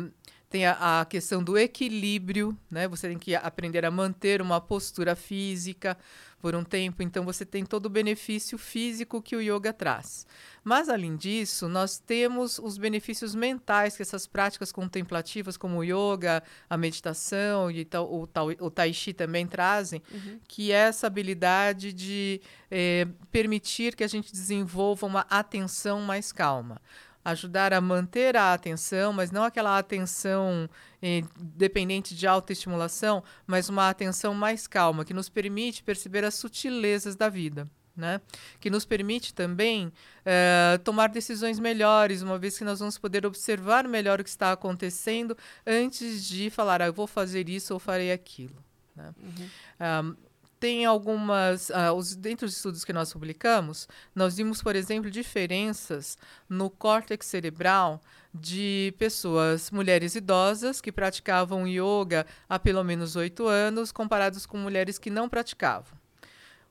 tem 0.49 0.65
a, 0.67 1.01
a, 1.01 1.05
questão 1.05 1.43
do 1.43 1.59
equilíbrio, 1.59 2.57
né? 2.71 2.89
Você 2.89 3.09
tem 3.09 3.19
que 3.19 3.35
aprender 3.35 3.85
a 3.85 3.91
manter 3.91 4.41
uma 4.41 4.61
postura 4.61 5.15
física 5.15 5.97
por 6.41 6.55
um 6.55 6.63
tempo, 6.63 7.03
então 7.03 7.25
você 7.25 7.45
tem 7.45 7.65
todo 7.65 7.87
o 7.87 7.91
benefício 7.91 8.57
físico 8.57 9.21
que 9.21 9.35
o 9.35 9.43
yoga 9.43 9.73
traz. 9.73 10.25
Mas 10.63 10.89
além 10.89 11.17
disso, 11.17 11.69
nós 11.69 11.99
temos 11.99 12.59
os 12.61 12.79
benefícios 12.79 13.35
mentais 13.35 13.97
que 13.97 14.03
essas 14.03 14.27
práticas 14.27 14.71
contemplativas, 14.71 15.57
como 15.57 15.79
o 15.79 15.85
yoga, 15.85 16.43
a 16.71 16.77
meditação 16.77 17.71
e 17.71 17.87
o, 17.93 18.29
o 18.61 18.71
tai 18.71 18.93
chi 18.93 19.13
também 19.13 19.47
trazem, 19.47 20.01
uhum. 20.13 20.39
que 20.47 20.71
é 20.71 20.89
essa 20.89 21.09
habilidade 21.09 21.93
de 21.93 22.41
eh, 22.71 23.09
permitir 23.33 23.97
que 23.97 24.05
a 24.05 24.09
gente 24.09 24.31
desenvolva 24.31 25.07
uma 25.07 25.27
atenção 25.29 26.01
mais 26.03 26.31
calma 26.31 26.81
ajudar 27.25 27.73
a 27.73 27.81
manter 27.81 28.37
a 28.37 28.53
atenção, 28.53 29.13
mas 29.13 29.31
não 29.31 29.45
aquela 29.45 29.79
atenção 29.79 30.69
eh, 31.03 31.23
dependente 31.37 32.15
de 32.15 32.27
autoestimulação, 32.27 33.23
mas 33.47 33.69
uma 33.69 33.89
atenção 33.89 34.35
mais 34.35 34.67
calma, 34.67 35.05
que 35.05 35.15
nos 35.15 35.29
permite 35.29 35.83
perceber 35.83 36.25
as 36.25 36.35
sutilezas 36.35 37.17
da 37.17 37.29
vida. 37.29 37.69
Né? 37.97 38.21
Que 38.61 38.71
nos 38.71 38.85
permite 38.85 39.35
também 39.35 39.93
eh, 40.25 40.79
tomar 40.85 41.09
decisões 41.09 41.59
melhores, 41.59 42.23
uma 42.23 42.39
vez 42.39 42.57
que 42.57 42.63
nós 42.63 42.79
vamos 42.79 42.97
poder 42.97 43.27
observar 43.27 43.89
melhor 43.89 44.21
o 44.21 44.25
que 44.25 44.31
está 44.31 44.53
acontecendo 44.53 45.37
antes 45.67 46.25
de 46.25 46.49
falar, 46.49 46.81
ah, 46.81 46.87
eu 46.87 46.93
vou 46.93 47.09
fazer 47.09 47.49
isso 47.49 47.75
ou 47.75 47.81
farei 47.81 48.13
aquilo. 48.13 48.55
Né? 48.95 49.13
Uhum. 49.21 49.49
Um, 49.81 50.28
tem 50.59 50.85
algumas. 50.85 51.71
Uh, 51.71 51.93
os, 51.97 52.15
dentro 52.15 52.47
dos 52.47 52.57
estudos 52.57 52.85
que 52.85 52.93
nós 52.93 53.13
publicamos, 53.13 53.89
nós 54.15 54.37
vimos, 54.37 54.63
por 54.63 54.77
exemplo, 54.77 55.11
diferenças 55.11 56.19
no 56.49 56.69
córtex 56.71 57.27
cerebral 57.27 58.01
de 58.33 58.95
pessoas, 58.99 59.71
mulheres 59.71 60.15
idosas, 60.15 60.81
que 60.81 60.93
praticavam 60.93 61.67
yoga 61.67 62.27
há 62.49 62.59
pelo 62.59 62.85
menos 62.85 63.17
oito 63.17 63.47
anos, 63.47 63.91
comparados 63.91 64.47
com 64.47 64.59
mulheres 64.59 64.99
que 64.99 65.11
não 65.11 65.29
praticavam. 65.29 65.99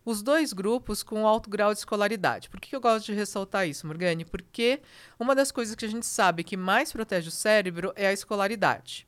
Os 0.06 0.22
dois 0.22 0.54
grupos 0.54 1.04
com 1.04 1.28
alto 1.28 1.50
grau 1.50 1.74
de 1.74 1.80
escolaridade. 1.80 2.50
Por 2.50 2.62
que 2.62 2.74
eu 2.74 2.80
gosto 2.80 3.08
de 3.08 3.14
ressaltar 3.14 3.68
isso, 3.68 3.86
Morgane? 3.86 4.24
Porque 4.24 4.80
uma 5.20 5.36
das 5.36 5.52
coisas 5.52 5.76
que 5.76 5.84
a 5.84 5.90
gente 5.90 6.06
sabe 6.06 6.46
que 6.46 6.56
mais 6.56 6.94
protege 6.94 7.28
o 7.28 7.32
cérebro 7.32 7.92
é 7.96 8.08
a 8.08 8.14
escolaridade. 8.14 9.07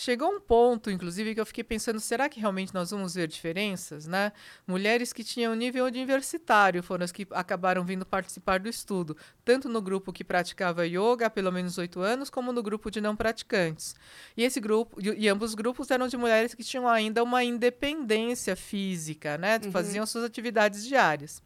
Chegou 0.00 0.30
um 0.30 0.38
ponto, 0.38 0.92
inclusive, 0.92 1.34
que 1.34 1.40
eu 1.40 1.44
fiquei 1.44 1.64
pensando: 1.64 1.98
será 1.98 2.28
que 2.28 2.38
realmente 2.38 2.72
nós 2.72 2.92
vamos 2.92 3.16
ver 3.16 3.26
diferenças? 3.26 4.06
Né? 4.06 4.30
Mulheres 4.64 5.12
que 5.12 5.24
tinham 5.24 5.56
nível 5.56 5.84
universitário 5.86 6.84
foram 6.84 7.04
as 7.04 7.10
que 7.10 7.26
acabaram 7.32 7.84
vindo 7.84 8.06
participar 8.06 8.60
do 8.60 8.68
estudo, 8.68 9.16
tanto 9.44 9.68
no 9.68 9.82
grupo 9.82 10.12
que 10.12 10.22
praticava 10.22 10.86
yoga 10.86 11.26
há 11.26 11.30
pelo 11.30 11.50
menos 11.50 11.78
oito 11.78 11.98
anos, 11.98 12.30
como 12.30 12.52
no 12.52 12.62
grupo 12.62 12.92
de 12.92 13.00
não 13.00 13.16
praticantes. 13.16 13.96
E 14.36 14.44
esse 14.44 14.60
grupo, 14.60 15.00
e, 15.02 15.28
ambos 15.28 15.56
grupos 15.56 15.90
eram 15.90 16.06
de 16.06 16.16
mulheres 16.16 16.54
que 16.54 16.62
tinham 16.62 16.86
ainda 16.86 17.20
uma 17.24 17.42
independência 17.42 18.54
física, 18.54 19.36
né? 19.36 19.58
Uhum. 19.64 19.72
Faziam 19.72 20.06
suas 20.06 20.22
atividades 20.22 20.86
diárias. 20.86 21.42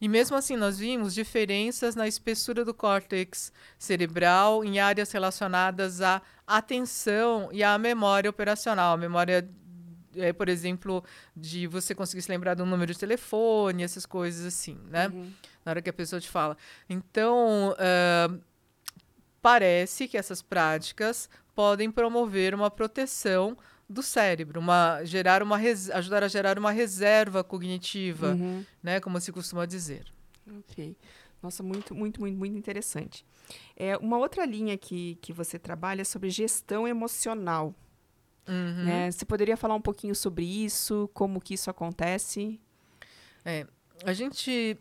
E 0.00 0.08
mesmo 0.08 0.36
assim, 0.36 0.56
nós 0.56 0.78
vimos 0.78 1.14
diferenças 1.14 1.94
na 1.94 2.06
espessura 2.06 2.64
do 2.64 2.74
córtex 2.74 3.52
cerebral 3.78 4.64
em 4.64 4.78
áreas 4.78 5.10
relacionadas 5.10 6.02
à 6.02 6.20
atenção 6.46 7.48
e 7.50 7.62
à 7.62 7.78
memória 7.78 8.28
operacional. 8.28 8.94
A 8.94 8.96
memória, 8.96 9.48
é, 10.14 10.32
por 10.32 10.48
exemplo, 10.48 11.02
de 11.34 11.66
você 11.66 11.94
conseguir 11.94 12.22
se 12.22 12.30
lembrar 12.30 12.54
do 12.54 12.66
número 12.66 12.92
de 12.92 12.98
telefone, 12.98 13.82
essas 13.82 14.04
coisas 14.04 14.44
assim, 14.44 14.78
né? 14.90 15.08
Uhum. 15.08 15.32
Na 15.64 15.72
hora 15.72 15.82
que 15.82 15.90
a 15.90 15.94
pessoa 15.94 16.20
te 16.20 16.28
fala. 16.28 16.56
Então, 16.88 17.72
uh, 17.72 18.40
parece 19.40 20.06
que 20.06 20.18
essas 20.18 20.42
práticas 20.42 21.28
podem 21.54 21.90
promover 21.90 22.54
uma 22.54 22.70
proteção 22.70 23.56
do 23.88 24.02
cérebro, 24.02 24.60
uma, 24.60 25.04
gerar 25.04 25.42
uma 25.42 25.56
ajudar 25.56 26.24
a 26.24 26.28
gerar 26.28 26.58
uma 26.58 26.72
reserva 26.72 27.44
cognitiva, 27.44 28.32
uhum. 28.32 28.64
né, 28.82 29.00
como 29.00 29.20
se 29.20 29.30
costuma 29.32 29.64
dizer. 29.64 30.04
Ok. 30.58 30.96
Nossa, 31.42 31.62
muito, 31.62 31.94
muito, 31.94 32.20
muito, 32.20 32.36
muito 32.36 32.56
interessante. 32.56 33.24
É, 33.76 33.96
uma 33.98 34.18
outra 34.18 34.44
linha 34.44 34.76
que, 34.76 35.16
que 35.22 35.32
você 35.32 35.58
trabalha 35.58 36.02
é 36.02 36.04
sobre 36.04 36.30
gestão 36.30 36.88
emocional. 36.88 37.74
Uhum. 38.48 38.84
Né? 38.84 39.10
Você 39.10 39.24
poderia 39.24 39.56
falar 39.56 39.74
um 39.74 39.80
pouquinho 39.80 40.14
sobre 40.14 40.44
isso, 40.44 41.08
como 41.12 41.40
que 41.40 41.54
isso 41.54 41.70
acontece? 41.70 42.60
É, 43.44 43.66
a 44.04 44.12
gente 44.12 44.78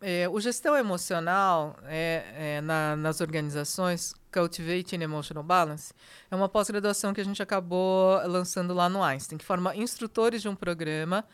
é, 0.00 0.28
o 0.28 0.38
gestão 0.40 0.76
emocional 0.76 1.76
é, 1.84 2.24
é, 2.36 2.60
na, 2.60 2.96
nas 2.96 3.20
organizações, 3.20 4.14
Cultivating 4.32 5.00
Emotional 5.00 5.42
Balance, 5.42 5.94
é 6.30 6.36
uma 6.36 6.48
pós-graduação 6.48 7.14
que 7.14 7.20
a 7.20 7.24
gente 7.24 7.42
acabou 7.42 8.20
lançando 8.26 8.74
lá 8.74 8.88
no 8.88 9.02
Einstein, 9.02 9.38
que 9.38 9.44
forma 9.44 9.74
instrutores 9.74 10.42
de 10.42 10.48
um 10.48 10.54
programa 10.54 11.24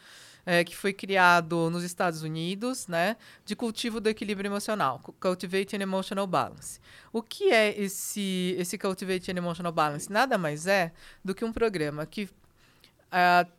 é, 0.47 0.65
que 0.65 0.77
foi 0.77 0.93
criado 0.93 1.71
nos 1.71 1.83
Estados 1.83 2.23
Unidos, 2.23 2.87
né, 2.87 3.17
de 3.45 3.57
cultivo 3.57 4.01
do 4.01 4.09
equilíbrio 4.09 4.49
emocional, 4.49 5.01
Cultivating 5.21 5.77
Emotional 5.77 6.27
Balance. 6.27 6.81
O 7.13 7.23
que 7.23 7.51
é 7.51 7.77
esse, 7.81 8.55
esse 8.59 8.79
Cultivating 8.79 9.33
Emotional 9.33 9.73
Balance? 9.73 10.11
Nada 10.11 10.39
mais 10.39 10.67
é 10.67 10.93
do 11.25 11.35
que 11.35 11.45
um 11.45 11.53
programa 11.53 12.07
que 12.07 12.25
uh, 12.25 13.51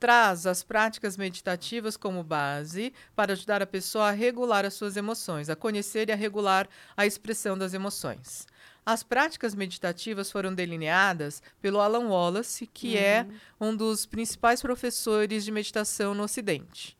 traz 0.00 0.46
as 0.46 0.64
práticas 0.64 1.18
meditativas 1.18 1.96
como 1.96 2.24
base 2.24 2.92
para 3.14 3.34
ajudar 3.34 3.62
a 3.62 3.66
pessoa 3.66 4.08
a 4.08 4.12
regular 4.12 4.64
as 4.64 4.74
suas 4.74 4.96
emoções, 4.96 5.50
a 5.50 5.54
conhecer 5.54 6.08
e 6.08 6.12
a 6.12 6.16
regular 6.16 6.66
a 6.96 7.04
expressão 7.04 7.56
das 7.56 7.74
emoções. 7.74 8.46
As 8.84 9.02
práticas 9.02 9.54
meditativas 9.54 10.30
foram 10.30 10.54
delineadas 10.54 11.42
pelo 11.60 11.80
Alan 11.80 12.08
Wallace, 12.08 12.66
que 12.66 12.96
é 12.96 13.26
uhum. 13.28 13.34
é 13.34 13.64
um 13.64 13.76
dos 13.76 14.06
principais 14.06 14.62
professores 14.62 15.44
de 15.44 15.52
meditação 15.52 16.14
no 16.14 16.22
Ocidente. 16.22 16.98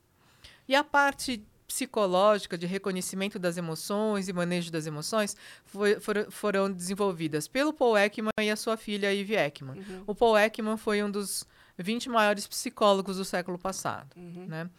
E 0.67 0.75
a 0.75 0.83
parte 0.83 1.43
psicológica 1.71 2.57
de 2.57 2.65
reconhecimento 2.65 3.39
das 3.39 3.55
emoções 3.55 4.27
e 4.27 4.33
manejo 4.33 4.69
das 4.69 4.85
emoções 4.85 5.37
foi, 5.63 5.99
for, 6.01 6.27
foram 6.29 6.69
desenvolvidas 6.69 7.47
pelo 7.47 7.71
Paul 7.71 7.97
Ekman 7.97 8.29
e 8.41 8.49
a 8.49 8.57
sua 8.57 8.75
filha 8.75 9.13
Eve 9.13 9.35
Ekman. 9.35 9.77
Uhum. 9.77 10.03
O 10.05 10.13
Paul 10.13 10.37
Ekman 10.37 10.75
foi 10.75 11.01
um 11.01 11.09
dos 11.09 11.47
20 11.77 12.09
maiores 12.09 12.45
psicólogos 12.45 13.15
do 13.15 13.23
século 13.23 13.57
passado. 13.57 14.09
Uhum. 14.17 14.47
Né? 14.47 14.69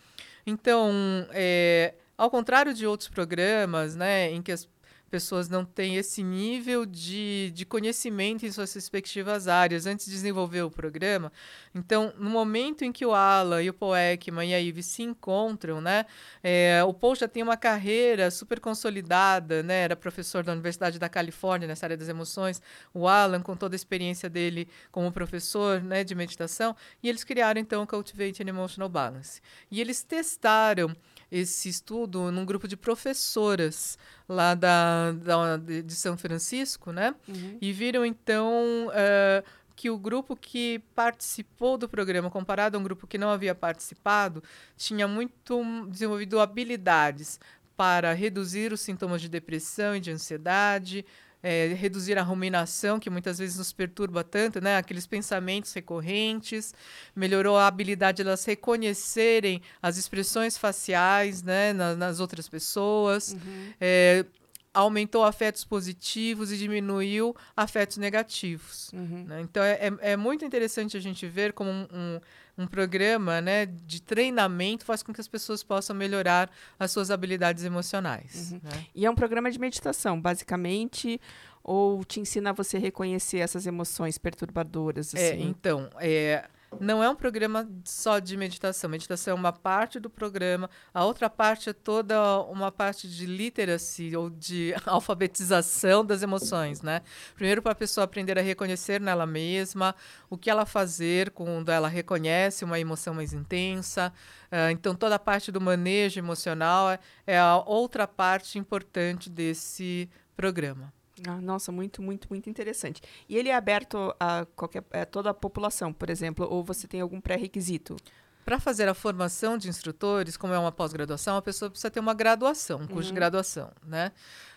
Então, 0.46 0.92
é, 1.30 1.94
ao 2.16 2.30
contrário 2.30 2.74
de 2.74 2.86
outros 2.86 3.08
programas, 3.08 3.96
né, 3.96 4.30
em 4.30 4.42
que 4.42 4.52
as 4.52 4.68
pessoas 5.12 5.46
não 5.46 5.62
têm 5.62 5.96
esse 5.96 6.22
nível 6.22 6.86
de, 6.86 7.52
de 7.54 7.66
conhecimento 7.66 8.46
em 8.46 8.50
suas 8.50 8.72
respectivas 8.72 9.46
áreas 9.46 9.84
antes 9.84 10.06
de 10.06 10.12
desenvolver 10.12 10.62
o 10.62 10.70
programa. 10.70 11.30
Então, 11.74 12.14
no 12.16 12.30
momento 12.30 12.82
em 12.82 12.90
que 12.90 13.04
o 13.04 13.12
Alan 13.12 13.62
e 13.62 13.68
o 13.68 13.74
Paul 13.74 13.94
Ekman 13.94 14.48
e 14.48 14.54
a 14.54 14.58
Ive 14.58 14.82
se 14.82 15.02
encontram, 15.02 15.82
né, 15.82 16.06
é, 16.42 16.82
o 16.82 16.94
Paul 16.94 17.14
já 17.14 17.28
tem 17.28 17.42
uma 17.42 17.58
carreira 17.58 18.30
super 18.30 18.58
consolidada, 18.58 19.62
né, 19.62 19.82
era 19.82 19.94
professor 19.94 20.42
da 20.42 20.52
Universidade 20.52 20.98
da 20.98 21.10
Califórnia 21.10 21.68
nessa 21.68 21.84
área 21.84 21.96
das 21.98 22.08
emoções, 22.08 22.62
o 22.94 23.06
Alan 23.06 23.42
com 23.42 23.54
toda 23.54 23.74
a 23.74 23.76
experiência 23.76 24.30
dele 24.30 24.66
como 24.90 25.12
professor 25.12 25.82
né, 25.82 26.02
de 26.02 26.14
meditação, 26.14 26.74
e 27.02 27.08
eles 27.10 27.22
criaram 27.22 27.60
então 27.60 27.82
o 27.82 27.86
Cultivate 27.86 28.42
an 28.42 28.48
Emotional 28.48 28.88
Balance. 28.88 29.42
E 29.70 29.78
eles 29.78 30.02
testaram 30.02 30.96
esse 31.32 31.70
estudo 31.70 32.30
num 32.30 32.44
grupo 32.44 32.68
de 32.68 32.76
professoras 32.76 33.98
lá 34.28 34.54
da, 34.54 35.12
da 35.12 35.56
de 35.56 35.94
São 35.94 36.14
Francisco, 36.14 36.92
né? 36.92 37.14
Uhum. 37.26 37.56
E 37.58 37.72
viram 37.72 38.04
então 38.04 38.88
uh, 38.88 39.42
que 39.74 39.88
o 39.88 39.96
grupo 39.96 40.36
que 40.36 40.80
participou 40.94 41.78
do 41.78 41.88
programa, 41.88 42.30
comparado 42.30 42.76
a 42.76 42.80
um 42.80 42.82
grupo 42.82 43.06
que 43.06 43.16
não 43.16 43.30
havia 43.30 43.54
participado, 43.54 44.44
tinha 44.76 45.08
muito 45.08 45.86
desenvolvido 45.88 46.38
habilidades 46.38 47.40
para 47.74 48.12
reduzir 48.12 48.70
os 48.70 48.82
sintomas 48.82 49.22
de 49.22 49.28
depressão 49.30 49.96
e 49.96 50.00
de 50.00 50.10
ansiedade, 50.10 51.02
é, 51.42 51.74
reduzir 51.74 52.16
a 52.18 52.22
ruminação, 52.22 53.00
que 53.00 53.10
muitas 53.10 53.38
vezes 53.38 53.58
nos 53.58 53.72
perturba 53.72 54.22
tanto, 54.22 54.60
né? 54.60 54.76
aqueles 54.76 55.06
pensamentos 55.06 55.72
recorrentes, 55.72 56.74
melhorou 57.14 57.56
a 57.56 57.66
habilidade 57.66 58.16
de 58.16 58.22
elas 58.22 58.44
reconhecerem 58.44 59.60
as 59.82 59.96
expressões 59.96 60.56
faciais 60.56 61.42
né? 61.42 61.72
nas, 61.72 61.98
nas 61.98 62.20
outras 62.20 62.48
pessoas, 62.48 63.32
uhum. 63.32 63.72
é, 63.80 64.24
aumentou 64.74 65.24
afetos 65.24 65.64
positivos 65.64 66.50
e 66.50 66.56
diminuiu 66.56 67.36
afetos 67.56 67.96
negativos. 67.96 68.90
Uhum. 68.92 69.24
Né? 69.24 69.40
Então 69.42 69.62
é, 69.62 69.72
é, 69.72 70.12
é, 70.12 70.16
muito 70.16 70.44
interessante 70.44 70.96
a 70.96 71.00
gente 71.00 71.26
ver 71.26 71.52
como 71.52 71.70
um, 71.70 71.86
um 71.92 72.20
um 72.56 72.66
programa 72.66 73.40
né, 73.40 73.66
de 73.66 74.00
treinamento 74.00 74.84
faz 74.84 75.02
com 75.02 75.12
que 75.12 75.20
as 75.20 75.28
pessoas 75.28 75.62
possam 75.62 75.96
melhorar 75.96 76.50
as 76.78 76.90
suas 76.90 77.10
habilidades 77.10 77.64
emocionais. 77.64 78.52
Uhum. 78.52 78.60
Né? 78.62 78.86
E 78.94 79.06
é 79.06 79.10
um 79.10 79.14
programa 79.14 79.50
de 79.50 79.58
meditação, 79.58 80.20
basicamente, 80.20 81.20
ou 81.62 82.04
te 82.04 82.20
ensina 82.20 82.50
a 82.50 82.52
você 82.52 82.78
reconhecer 82.78 83.38
essas 83.38 83.66
emoções 83.66 84.18
perturbadoras? 84.18 85.14
É, 85.14 85.32
assim? 85.32 85.42
É, 85.42 85.44
então, 85.46 85.88
é, 85.98 86.48
não 86.80 87.02
é 87.02 87.08
um 87.08 87.14
programa 87.14 87.68
só 87.84 88.18
de 88.18 88.36
meditação. 88.36 88.88
Meditação 88.90 89.32
é 89.32 89.34
uma 89.34 89.52
parte 89.52 90.00
do 90.00 90.10
programa, 90.10 90.68
a 90.92 91.04
outra 91.04 91.28
parte 91.28 91.70
é 91.70 91.72
toda 91.72 92.40
uma 92.42 92.70
parte 92.72 93.08
de 93.08 93.26
literacy 93.26 94.16
ou 94.16 94.30
de 94.30 94.74
alfabetização 94.86 96.04
das 96.04 96.22
emoções, 96.22 96.82
né? 96.82 97.02
Primeiro 97.34 97.62
para 97.62 97.72
a 97.72 97.76
pessoa 97.76 98.04
aprender 98.04 98.38
a 98.38 98.42
reconhecer 98.42 99.00
nela 99.00 99.26
mesma 99.26 99.94
o 100.30 100.36
que 100.36 100.50
ela 100.50 100.66
fazer 100.66 101.30
quando 101.30 101.70
ela 101.70 101.88
reconhece 101.88 102.64
uma 102.64 102.78
emoção 102.78 103.14
mais 103.14 103.32
intensa. 103.32 104.12
Uh, 104.50 104.70
então 104.70 104.94
toda 104.94 105.14
a 105.14 105.18
parte 105.18 105.50
do 105.50 105.60
manejo 105.60 106.18
emocional 106.18 106.90
é, 106.90 106.98
é 107.26 107.38
a 107.38 107.56
outra 107.56 108.06
parte 108.06 108.58
importante 108.58 109.30
desse 109.30 110.08
programa. 110.36 110.92
Ah, 111.26 111.40
nossa, 111.40 111.70
muito, 111.70 112.02
muito, 112.02 112.26
muito 112.30 112.50
interessante. 112.50 113.00
E 113.28 113.36
ele 113.36 113.48
é 113.48 113.54
aberto 113.54 114.14
a 114.18 114.44
qualquer, 114.56 114.82
a 114.92 115.06
toda 115.06 115.30
a 115.30 115.34
população, 115.34 115.92
por 115.92 116.10
exemplo, 116.10 116.46
ou 116.50 116.64
você 116.64 116.88
tem 116.88 117.00
algum 117.00 117.20
pré-requisito? 117.20 117.96
Para 118.44 118.58
fazer 118.58 118.88
a 118.88 118.94
formação 118.94 119.56
de 119.56 119.68
instrutores, 119.68 120.36
como 120.36 120.52
é 120.52 120.58
uma 120.58 120.72
pós-graduação, 120.72 121.36
a 121.36 121.42
pessoa 121.42 121.70
precisa 121.70 121.90
ter 121.90 122.00
uma 122.00 122.14
graduação, 122.14 122.80
um 122.80 122.86
curso 122.86 122.94
uhum. 122.96 123.02
de 123.02 123.12
graduação, 123.12 123.70
né? 123.84 124.12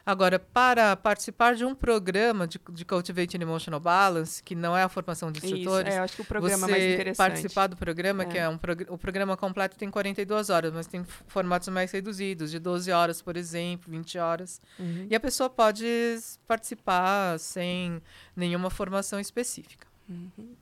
Agora, 0.05 0.37
para 0.37 0.95
participar 0.95 1.55
de 1.55 1.65
um 1.65 1.73
programa 1.73 2.47
de, 2.47 2.59
de 2.71 2.85
Cultivate 2.85 3.37
Emotional 3.41 3.79
Balance, 3.79 4.41
que 4.43 4.53
não 4.53 4.77
é 4.77 4.83
a 4.83 4.89
formação 4.89 5.31
de 5.31 5.39
instrutores, 5.39 5.87
Isso, 5.87 5.97
é, 5.97 5.99
acho 5.99 6.15
que 6.15 6.21
o 6.21 6.25
programa 6.25 6.67
você 6.67 6.71
mais 6.71 6.83
interessante. 6.83 7.17
participar 7.17 7.67
do 7.67 7.75
programa, 7.75 8.21
é. 8.21 8.25
que 8.27 8.37
é 8.37 8.47
um 8.47 8.55
prog 8.55 8.85
o 8.87 8.99
programa 8.99 9.35
completo 9.35 9.75
tem 9.75 9.89
42 9.89 10.51
horas, 10.51 10.71
mas 10.71 10.85
tem 10.85 11.03
formatos 11.27 11.67
mais 11.69 11.91
reduzidos, 11.91 12.51
de 12.51 12.59
12 12.59 12.91
horas, 12.91 13.19
por 13.19 13.35
exemplo, 13.35 13.89
20 13.89 14.19
horas. 14.19 14.61
Uhum. 14.77 15.07
E 15.09 15.15
a 15.15 15.19
pessoa 15.19 15.49
pode 15.49 15.87
participar 16.45 17.39
sem 17.39 17.99
nenhuma 18.35 18.69
formação 18.69 19.19
específica. 19.19 19.87
Uhum. 20.07 20.55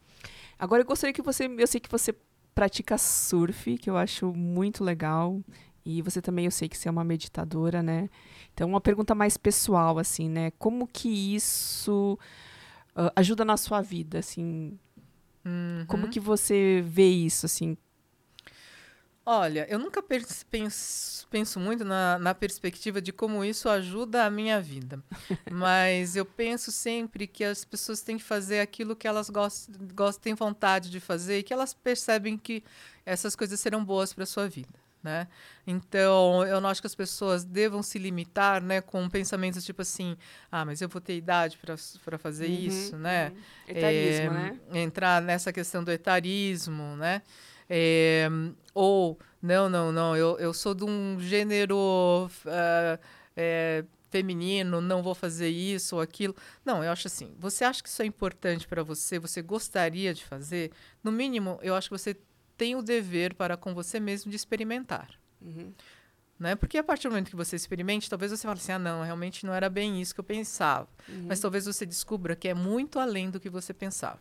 Agora 0.58 0.84
eu 0.84 0.86
gostaria 0.86 1.14
que 1.14 1.22
você, 1.22 1.48
eu 1.58 1.68
sei 1.68 1.82
que 1.82 1.90
você 1.90 2.16
pratica 2.54 2.98
surf, 2.98 3.78
que 3.78 3.89
eu 3.89 3.98
acho 3.98 4.34
muito 4.34 4.84
legal. 4.84 5.42
E 5.86 6.02
você 6.02 6.22
também, 6.22 6.46
eu 6.46 6.52
sei 6.52 6.70
que 6.70 6.78
você 6.78 6.88
é 6.88 6.92
uma 6.92 7.04
meditadora, 7.04 7.84
né? 7.84 8.10
Então, 8.54 8.70
uma 8.70 8.80
pergunta 8.80 9.13
mais 9.13 9.36
pessoal, 9.36 10.00
assim, 10.00 10.30
né? 10.30 10.52
Como 10.52 10.88
que 10.88 11.36
isso 11.36 12.18
uh, 12.96 13.12
ajuda 13.16 13.44
na 13.44 13.58
sua 13.58 13.82
vida, 13.82 14.20
assim? 14.20 14.78
Uhum. 15.46 15.86
Como 15.88 16.10
que 16.10 16.20
você 16.20 16.82
vê 16.86 17.10
isso, 17.10 17.46
assim? 17.46 17.78
Olha, 19.26 19.66
eu 19.70 19.80
nunca 19.80 20.04
penso, 20.04 21.26
penso 21.30 21.60
muito 21.60 21.86
na, 21.86 22.20
na, 22.20 22.36
perspectiva 22.36 23.02
de 23.02 23.14
como 23.14 23.44
isso 23.46 23.70
ajuda 23.70 24.26
a 24.26 24.30
minha 24.30 24.60
vida. 24.60 25.02
Mas 25.50 26.18
eu 26.18 26.26
penso 26.26 26.74
sempre 26.74 27.26
que 27.26 27.44
as 27.44 27.64
pessoas 27.64 28.02
têm 28.02 28.18
que 28.18 28.24
fazer 28.24 28.60
aquilo 28.60 28.98
que 28.98 29.08
elas 29.08 29.30
gostam, 29.30 29.76
gostam 29.94 30.24
têm 30.24 30.34
vontade 30.34 30.90
de 30.90 31.00
fazer 31.00 31.40
e 31.40 31.44
que 31.44 31.54
elas 31.54 31.74
percebem 31.74 32.38
que 32.38 32.64
essas 33.06 33.34
coisas 33.34 33.60
serão 33.62 33.84
boas 33.84 34.12
para 34.12 34.24
a 34.24 34.28
sua 34.28 34.50
vida. 34.50 34.84
Né? 35.02 35.28
Então, 35.68 36.46
eu 36.46 36.62
não 36.62 36.70
acho 36.70 36.80
que 36.80 36.88
as 36.88 36.96
pessoas 36.96 37.44
devam 37.44 37.84
se 37.84 38.00
limitar 38.00 38.62
né, 38.62 38.80
com 38.80 39.10
pensamentos 39.10 39.66
tipo 39.66 39.82
assim: 39.82 40.18
ah, 40.50 40.64
mas 40.64 40.82
eu 40.82 40.88
vou 40.88 41.02
ter 41.02 41.18
idade 41.18 41.58
para 41.58 42.18
fazer 42.18 42.48
uhum, 42.48 42.54
isso, 42.54 42.98
né? 42.98 43.30
Uhum. 43.30 43.38
Etarismo, 43.68 44.26
é, 44.26 44.30
né? 44.30 44.60
Entrar 44.74 45.22
nessa 45.22 45.52
questão 45.52 45.84
do 45.84 45.92
etarismo, 45.92 46.96
né? 46.96 47.22
É, 47.69 48.28
ou, 48.73 49.19
não, 49.41 49.69
não, 49.69 49.91
não, 49.91 50.15
eu, 50.15 50.38
eu 50.39 50.54
sou 50.54 50.73
de 50.73 50.84
um 50.84 51.17
gênero 51.19 52.30
uh, 52.45 52.99
é, 53.36 53.84
feminino, 54.10 54.80
não 54.80 55.02
vou 55.02 55.15
fazer 55.15 55.49
isso 55.49 55.95
ou 55.95 56.02
aquilo. 56.02 56.36
Não, 56.63 56.84
eu 56.84 56.91
acho 56.91 57.08
assim: 57.08 57.34
você 57.39 57.63
acha 57.65 57.82
que 57.82 57.89
isso 57.89 58.02
é 58.02 58.06
importante 58.06 58.67
para 58.67 58.84
você, 58.84 59.17
você 59.17 59.41
gostaria 59.41 60.13
de 60.13 60.23
fazer? 60.23 60.71
No 61.04 61.12
mínimo, 61.12 61.60
eu 61.63 61.76
acho 61.76 61.89
que 61.89 61.97
você 61.97 62.15
tem 62.56 62.76
o 62.76 62.84
dever 62.84 63.34
para 63.34 63.58
com 63.58 63.73
você 63.73 63.99
mesmo 63.99 64.30
de 64.30 64.38
experimentar. 64.38 65.10
Uhum. 65.41 65.73
Né? 66.39 66.56
Porque 66.56 66.78
a 66.78 66.84
partir 66.84 67.08
do 67.08 67.12
momento 67.12 67.30
que 67.30 67.36
você 67.36 67.56
experimente, 67.56 68.10
talvez 68.10 68.32
você 68.32 68.43
fale 68.43 68.60
assim: 68.60 68.71
ah, 68.71 68.80
não, 68.80 69.04
realmente 69.04 69.45
não 69.45 69.54
era 69.54 69.69
bem 69.69 69.99
isso 70.02 70.13
que 70.13 70.19
eu 70.19 70.23
pensava. 70.23 70.88
Uhum. 71.10 71.26
Mas 71.28 71.39
talvez 71.39 71.65
você 71.65 71.86
descubra 71.86 72.36
que 72.36 72.47
é 72.47 72.54
muito 72.54 72.99
além 72.99 73.30
do 73.32 73.39
que 73.39 73.49
você 73.49 73.73
pensava. 73.73 74.19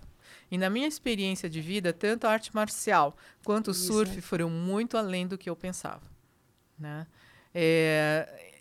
E 0.50 0.58
na 0.58 0.70
minha 0.70 0.86
experiência 0.86 1.48
de 1.48 1.60
vida, 1.60 1.92
tanto 1.92 2.26
a 2.26 2.30
arte 2.30 2.54
marcial 2.54 3.16
quanto 3.44 3.72
o 3.72 3.74
surf 3.74 4.20
foram 4.20 4.50
muito 4.50 4.96
além 4.96 5.26
do 5.26 5.38
que 5.38 5.48
eu 5.48 5.56
pensava. 5.56 6.02
Né? 6.78 7.06
É, 7.54 8.52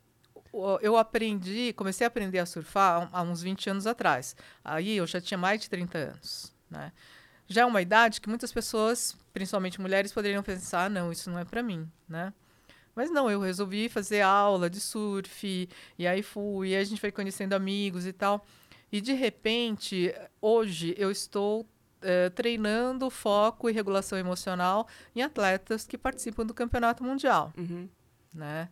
eu 0.82 0.98
aprendi, 0.98 1.74
comecei 1.74 2.06
a 2.06 2.08
aprender 2.08 2.40
a 2.40 2.46
surfar 2.46 3.10
há 3.12 3.22
uns 3.22 3.42
20 3.42 3.70
anos 3.70 3.88
atrás. 3.88 4.36
Aí 4.64 4.98
eu 4.98 5.08
já 5.08 5.22
tinha 5.22 5.38
mais 5.38 5.62
de 5.62 5.70
30 5.70 5.98
anos. 5.98 6.54
Né? 6.70 6.92
já 7.52 7.62
é 7.62 7.66
uma 7.66 7.82
idade 7.82 8.22
que 8.22 8.30
muitas 8.30 8.52
pessoas, 8.52 9.16
principalmente 9.34 9.80
mulheres, 9.82 10.14
poderiam 10.14 10.42
pensar: 10.42 10.86
ah, 10.86 10.90
não, 10.90 11.12
isso 11.12 11.30
não 11.30 11.38
é 11.38 11.46
para 11.46 11.62
mim, 11.62 11.88
né? 12.08 12.34
Mas 12.96 13.12
não, 13.12 13.30
eu 13.30 13.40
resolvi 13.40 13.88
fazer 13.90 14.22
aula 14.22 14.70
de 14.70 14.80
surf, 14.80 15.70
e 15.98 16.08
aí 16.08 16.24
fui, 16.24 16.70
e 16.70 16.76
aí 16.76 16.82
a 16.82 16.84
gente 16.84 17.00
foi 17.00 17.12
conhecendo 17.12 17.54
amigos 17.54 18.06
e 18.06 18.14
tal. 18.14 18.46
E 18.92 19.00
de 19.00 19.14
repente, 19.14 20.14
hoje 20.42 20.94
eu 20.98 21.10
estou 21.10 21.66
é, 22.02 22.30
treinando 22.30 23.10
foco 23.10 23.70
e 23.70 23.74
regulação 23.74 24.18
emocional 24.18 24.88
em 25.16 25.22
atletas 25.22 25.86
que 25.86 25.98
participam 25.98 26.46
do 26.46 26.54
campeonato 26.54 27.04
mundial, 27.04 27.54
uhum. 27.58 27.88
né? 28.34 28.70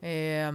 É, 0.00 0.50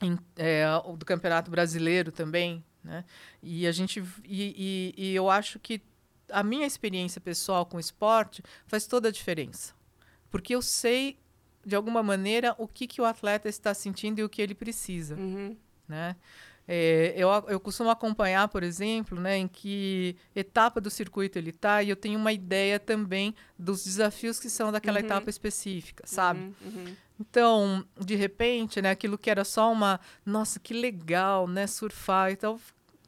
em, 0.00 0.18
é, 0.36 0.64
do 0.96 1.04
campeonato 1.04 1.50
brasileiro 1.50 2.12
também, 2.12 2.64
né? 2.82 3.04
E 3.42 3.66
a 3.66 3.72
gente 3.72 4.02
e, 4.24 4.94
e, 4.96 5.10
e 5.10 5.14
eu 5.14 5.28
acho 5.28 5.58
que 5.58 5.82
a 6.30 6.42
minha 6.42 6.66
experiência 6.66 7.20
pessoal 7.20 7.66
com 7.66 7.78
esporte 7.78 8.42
faz 8.66 8.86
toda 8.86 9.08
a 9.08 9.12
diferença. 9.12 9.74
Porque 10.30 10.54
eu 10.54 10.62
sei, 10.62 11.18
de 11.64 11.76
alguma 11.76 12.02
maneira, 12.02 12.54
o 12.58 12.66
que, 12.66 12.86
que 12.86 13.00
o 13.00 13.04
atleta 13.04 13.48
está 13.48 13.74
sentindo 13.74 14.18
e 14.18 14.24
o 14.24 14.28
que 14.28 14.42
ele 14.42 14.54
precisa. 14.54 15.14
Uhum. 15.14 15.56
Né? 15.86 16.16
É, 16.66 17.12
eu, 17.16 17.28
eu 17.48 17.60
costumo 17.60 17.90
acompanhar, 17.90 18.48
por 18.48 18.62
exemplo, 18.62 19.20
né, 19.20 19.36
em 19.36 19.46
que 19.46 20.16
etapa 20.34 20.80
do 20.80 20.88
circuito 20.88 21.38
ele 21.38 21.50
está, 21.50 21.82
e 21.82 21.90
eu 21.90 21.96
tenho 21.96 22.18
uma 22.18 22.32
ideia 22.32 22.80
também 22.80 23.34
dos 23.58 23.84
desafios 23.84 24.40
que 24.40 24.48
são 24.48 24.72
daquela 24.72 24.98
uhum. 24.98 25.04
etapa 25.04 25.28
específica, 25.28 26.04
sabe? 26.06 26.40
Uhum, 26.40 26.54
uhum. 26.64 26.96
Então, 27.20 27.84
de 28.00 28.14
repente, 28.14 28.80
né, 28.80 28.90
aquilo 28.90 29.18
que 29.18 29.30
era 29.30 29.44
só 29.44 29.70
uma, 29.70 30.00
nossa, 30.24 30.58
que 30.58 30.72
legal, 30.72 31.46
né, 31.46 31.66
surfar 31.66 32.32
e 32.32 32.36
tal, 32.36 32.58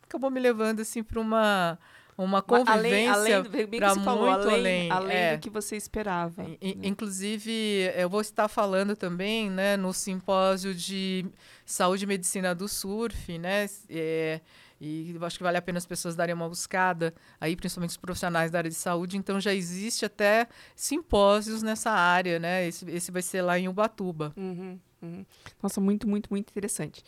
acabou 0.03 0.31
me 0.31 0.39
levando 0.39 0.81
assim 0.81 1.03
para 1.03 1.21
uma 1.21 1.79
uma 2.17 2.41
convivência 2.41 3.45
para 3.79 3.95
muito 3.95 4.05
falou, 4.05 4.29
além, 4.29 4.51
além, 4.55 4.91
além 4.91 5.17
é. 5.17 5.37
do 5.37 5.41
que 5.41 5.51
você 5.51 5.77
esperava. 5.77 6.45
I, 6.61 6.75
né? 6.75 6.89
Inclusive, 6.89 7.53
eu 7.95 8.09
vou 8.09 8.21
estar 8.21 8.49
falando 8.49 8.97
também, 8.97 9.51
né, 9.51 9.77
no 9.77 9.93
simpósio 9.93 10.75
de 10.75 11.27
saúde 11.65 12.05
e 12.05 12.07
medicina 12.07 12.55
do 12.55 12.69
surf, 12.69 13.39
né, 13.39 13.67
é, 13.91 14.41
e 14.81 15.17
acho 15.23 15.39
que 15.39 15.43
vale 15.43 15.57
a 15.57 15.63
pena 15.63 15.79
as 15.79 15.87
pessoas 15.87 16.15
darem 16.15 16.35
uma 16.35 16.49
buscada, 16.49 17.15
aí 17.41 17.57
principalmente 17.57 17.91
os 17.91 17.97
profissionais 17.97 18.51
da 18.51 18.59
área 18.59 18.71
de 18.71 18.77
saúde. 18.77 19.17
Então 19.17 19.41
já 19.41 19.55
existe 19.55 20.05
até 20.05 20.49
simpósios 20.75 21.63
nessa 21.63 21.91
área, 21.91 22.39
né? 22.39 22.67
Esse, 22.67 22.89
esse 22.91 23.11
vai 23.11 23.23
ser 23.23 23.41
lá 23.41 23.59
em 23.59 23.69
Ubatuba. 23.69 24.35
Uhum, 24.37 24.79
uhum. 25.01 25.27
Nossa, 25.63 25.81
muito, 25.81 26.07
muito, 26.07 26.29
muito 26.31 26.51
interessante. 26.51 27.03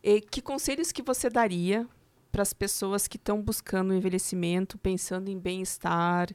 E 0.00 0.20
que 0.20 0.40
conselhos 0.40 0.92
que 0.92 1.02
você 1.02 1.28
daria 1.28 1.88
para 2.36 2.42
as 2.42 2.52
pessoas 2.52 3.08
que 3.08 3.16
estão 3.16 3.40
buscando 3.40 3.94
envelhecimento, 3.94 4.76
pensando 4.76 5.30
em 5.30 5.38
bem-estar, 5.38 6.28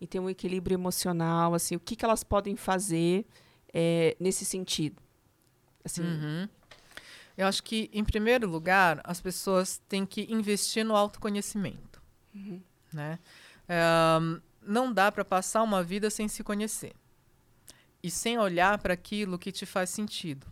em 0.00 0.06
ter 0.06 0.20
um 0.20 0.30
equilíbrio 0.30 0.76
emocional, 0.76 1.52
assim, 1.52 1.74
o 1.74 1.80
que, 1.80 1.96
que 1.96 2.04
elas 2.04 2.22
podem 2.22 2.54
fazer 2.54 3.26
é, 3.74 4.16
nesse 4.20 4.44
sentido? 4.44 5.02
Assim, 5.84 6.02
uhum. 6.02 6.48
Eu 7.36 7.48
acho 7.48 7.60
que, 7.64 7.90
em 7.92 8.04
primeiro 8.04 8.48
lugar, 8.48 9.00
as 9.02 9.20
pessoas 9.20 9.82
têm 9.88 10.06
que 10.06 10.32
investir 10.32 10.84
no 10.84 10.94
autoconhecimento. 10.94 12.00
Uhum. 12.32 12.62
Né? 12.92 13.18
Um, 14.20 14.40
não 14.62 14.92
dá 14.92 15.10
para 15.10 15.24
passar 15.24 15.64
uma 15.64 15.82
vida 15.82 16.08
sem 16.08 16.28
se 16.28 16.44
conhecer 16.44 16.94
e 18.00 18.12
sem 18.12 18.38
olhar 18.38 18.78
para 18.78 18.94
aquilo 18.94 19.36
que 19.36 19.50
te 19.50 19.66
faz 19.66 19.90
sentido. 19.90 20.46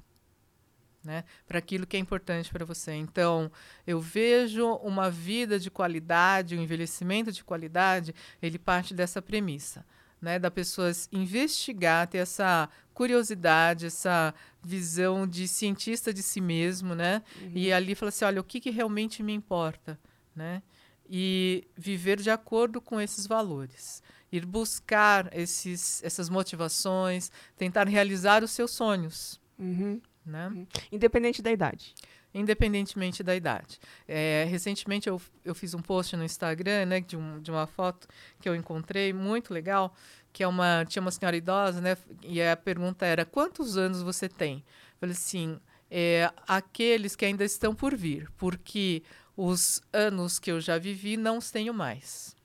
Né? 1.07 1.23
Para 1.47 1.61
aquilo 1.61 1.87
que 1.87 1.97
é 1.97 2.01
importante 2.01 2.51
para 2.51 2.65
você. 2.65 2.93
Então, 2.93 3.49
eu 3.87 4.01
vejo 4.01 4.67
uma 4.83 5.09
vida 5.09 5.57
de 5.57 5.71
qualidade, 5.71 6.57
um 6.57 6.61
envelhecimento 6.61 7.31
de 7.31 7.45
qualidade, 7.45 8.13
ele 8.43 8.59
parte 8.59 8.93
dessa 8.93 9.23
premissa 9.23 9.87
né, 10.21 10.39
da 10.39 10.51
pessoa 10.51 10.91
investigar, 11.13 12.07
ter 12.09 12.19
essa 12.19 12.69
curiosidade, 12.95 13.87
essa 13.87 14.35
visão 14.63 15.27
de 15.27 15.47
cientista 15.47 16.13
de 16.13 16.23
si 16.23 16.41
mesmo, 16.41 16.95
né? 16.95 17.23
Uhum. 17.41 17.53
E 17.55 17.73
ali 17.73 17.95
fala 17.95 18.09
assim, 18.09 18.25
olha, 18.25 18.41
o 18.41 18.45
que, 18.45 18.59
que 18.59 18.71
realmente 18.71 19.23
me 19.23 19.33
importa, 19.33 19.99
né? 20.35 20.63
E 21.09 21.69
viver 21.77 22.19
de 22.19 22.31
acordo 22.31 22.81
com 22.81 23.01
esses 23.01 23.27
valores. 23.27 24.03
Ir 24.33 24.45
buscar 24.45 25.29
esses, 25.33 26.03
essas 26.03 26.29
motivações, 26.29 27.31
tentar 27.57 27.87
realizar 27.87 28.43
os 28.43 28.51
seus 28.51 28.73
sonhos. 28.73 29.41
Uhum. 29.59 30.01
Né? 30.27 30.49
Uhum. 30.49 30.67
Independente 30.91 31.41
da 31.41 31.53
idade 31.53 31.95
independentemente 32.37 33.23
da 33.23 33.35
idade. 33.35 33.79
É, 34.07 34.47
recentemente 34.49 35.09
eu, 35.09 35.21
eu 35.43 35.55
fiz 35.55 35.73
um 35.73 35.81
post 35.81 36.15
no 36.17 36.25
Instagram, 36.25 36.85
né, 36.85 37.01
de, 37.01 37.17
um, 37.17 37.41
de 37.41 37.51
uma 37.51 37.67
foto 37.67 38.07
que 38.41 38.49
eu 38.49 38.55
encontrei, 38.55 39.13
muito 39.13 39.55
legal, 39.55 39.95
que 40.33 40.43
é 40.43 40.49
uma, 40.49 40.85
tinha 40.87 41.01
uma 41.01 41.11
senhora 41.11 41.35
idosa, 41.35 41.81
né, 41.81 41.97
e 42.23 42.43
a 42.43 42.55
pergunta 42.55 43.07
era, 43.07 43.25
quantos 43.25 43.79
anos 43.79 44.03
você 44.03 44.29
tem? 44.29 44.57
Eu 44.57 45.01
falei 45.01 45.15
assim, 45.15 45.59
é, 45.91 46.31
aqueles 46.47 47.17
que 47.17 47.25
ainda 47.25 47.45
estão 47.45 47.75
por 47.75 47.97
vir, 47.97 48.31
porque 48.37 49.03
os 49.35 49.81
anos 49.93 50.39
que 50.39 50.51
eu 50.51 50.61
já 50.61 50.77
vivi 50.77 51.17
não 51.17 51.39
os 51.39 51.51
tenho 51.51 51.73
mais. 51.73 52.36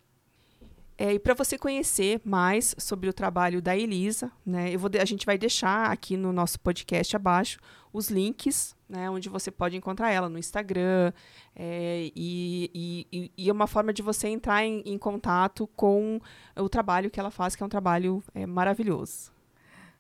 É, 1.02 1.14
e 1.16 1.18
para 1.18 1.34
você 1.34 1.58
conhecer 1.58 2.22
mais 2.24 2.76
sobre 2.78 3.10
o 3.10 3.14
trabalho 3.14 3.60
da 3.60 3.76
Elisa, 3.76 4.32
né, 4.46 4.72
eu 4.72 4.78
vou, 4.78 4.88
a 5.02 5.04
gente 5.04 5.26
vai 5.26 5.36
deixar 5.36 5.90
aqui 5.90 6.16
no 6.16 6.32
nosso 6.32 6.60
podcast 6.60 7.16
abaixo 7.16 7.58
os 7.92 8.12
links, 8.12 8.76
né, 8.88 9.10
onde 9.10 9.28
você 9.28 9.50
pode 9.50 9.76
encontrar 9.76 10.12
ela 10.12 10.30
no 10.30 10.38
Instagram, 10.38 11.12
é, 11.56 12.12
e, 12.16 13.08
e, 13.12 13.32
e, 13.36 13.50
é 13.50 13.52
uma 13.52 13.66
forma 13.66 13.92
de 13.92 14.04
você 14.04 14.28
entrar 14.28 14.64
em, 14.64 14.84
em, 14.86 14.96
contato 14.96 15.66
com 15.76 16.22
o 16.56 16.70
trabalho 16.70 17.10
que 17.10 17.20
ela 17.20 17.32
faz, 17.32 17.56
que 17.56 17.64
é 17.64 17.66
um 17.66 17.70
trabalho 17.70 18.24
é, 18.36 18.46
maravilhoso. 18.46 19.32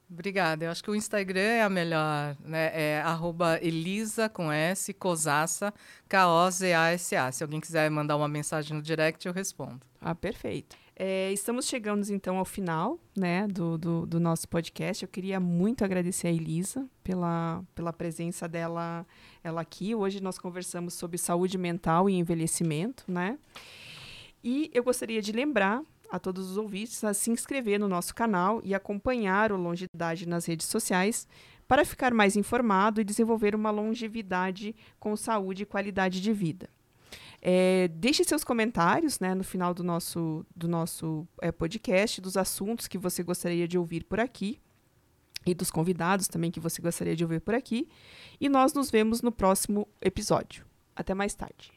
Obrigada. 0.07 0.65
Eu 0.65 0.71
acho 0.71 0.83
que 0.83 0.91
o 0.91 0.95
Instagram 0.95 1.39
é 1.39 1.63
a 1.63 1.69
melhor, 1.69 2.37
né? 2.43 2.69
É 2.75 3.01
arroba 3.01 3.57
Elisa 3.59 4.29
com 4.29 4.51
S, 4.51 4.93
Cosassa, 4.93 5.73
K-O-Z-A-S-A. 6.07 7.31
Se 7.31 7.43
alguém 7.43 7.61
quiser 7.61 7.89
mandar 7.89 8.17
uma 8.17 8.27
mensagem 8.27 8.75
no 8.75 8.83
direct, 8.83 9.25
eu 9.25 9.33
respondo. 9.33 9.79
Ah, 10.01 10.13
perfeito. 10.13 10.80
É, 11.03 11.33
estamos 11.33 11.65
chegando 11.65 12.07
então 12.13 12.37
ao 12.37 12.45
final 12.45 12.99
né, 13.17 13.47
do, 13.47 13.75
do, 13.75 14.05
do, 14.05 14.19
nosso 14.19 14.47
podcast. 14.47 15.03
Eu 15.03 15.09
queria 15.09 15.39
muito 15.39 15.83
agradecer 15.83 16.27
a 16.27 16.31
Elisa 16.31 16.87
pela, 17.03 17.63
pela 17.73 17.91
presença 17.91 18.47
dela 18.47 19.03
ela 19.43 19.61
aqui. 19.61 19.95
Hoje 19.95 20.21
nós 20.21 20.37
conversamos 20.37 20.93
sobre 20.93 21.17
saúde 21.17 21.57
mental 21.57 22.07
e 22.07 22.13
envelhecimento. 22.13 23.03
Né? 23.07 23.39
E 24.43 24.69
eu 24.75 24.83
gostaria 24.83 25.23
de 25.23 25.31
lembrar 25.31 25.81
a 26.07 26.19
todos 26.19 26.51
os 26.51 26.55
ouvintes 26.55 27.03
a 27.03 27.15
se 27.15 27.31
inscrever 27.31 27.79
no 27.79 27.87
nosso 27.87 28.13
canal 28.13 28.61
e 28.63 28.75
acompanhar 28.75 29.51
o 29.51 29.57
Longidade 29.57 30.27
nas 30.27 30.45
redes 30.45 30.67
sociais 30.67 31.27
para 31.67 31.83
ficar 31.83 32.13
mais 32.13 32.35
informado 32.35 33.01
e 33.01 33.03
desenvolver 33.03 33.55
uma 33.55 33.71
longevidade 33.71 34.75
com 34.99 35.15
saúde 35.15 35.63
e 35.63 35.65
qualidade 35.65 36.21
de 36.21 36.31
vida. 36.31 36.69
É, 37.41 37.87
deixe 37.87 38.23
seus 38.23 38.43
comentários 38.43 39.19
né, 39.19 39.33
no 39.33 39.43
final 39.43 39.73
do 39.73 39.83
nosso, 39.83 40.45
do 40.55 40.67
nosso 40.67 41.27
é, 41.41 41.51
podcast, 41.51 42.21
dos 42.21 42.37
assuntos 42.37 42.87
que 42.87 42.97
você 42.97 43.23
gostaria 43.23 43.67
de 43.67 43.77
ouvir 43.77 44.03
por 44.03 44.19
aqui 44.19 44.59
e 45.45 45.55
dos 45.55 45.71
convidados 45.71 46.27
também 46.27 46.51
que 46.51 46.59
você 46.59 46.81
gostaria 46.81 47.15
de 47.15 47.23
ouvir 47.23 47.41
por 47.41 47.55
aqui. 47.55 47.89
E 48.39 48.47
nós 48.47 48.73
nos 48.73 48.91
vemos 48.91 49.21
no 49.21 49.31
próximo 49.31 49.87
episódio. 50.01 50.65
Até 50.95 51.15
mais 51.15 51.33
tarde. 51.33 51.71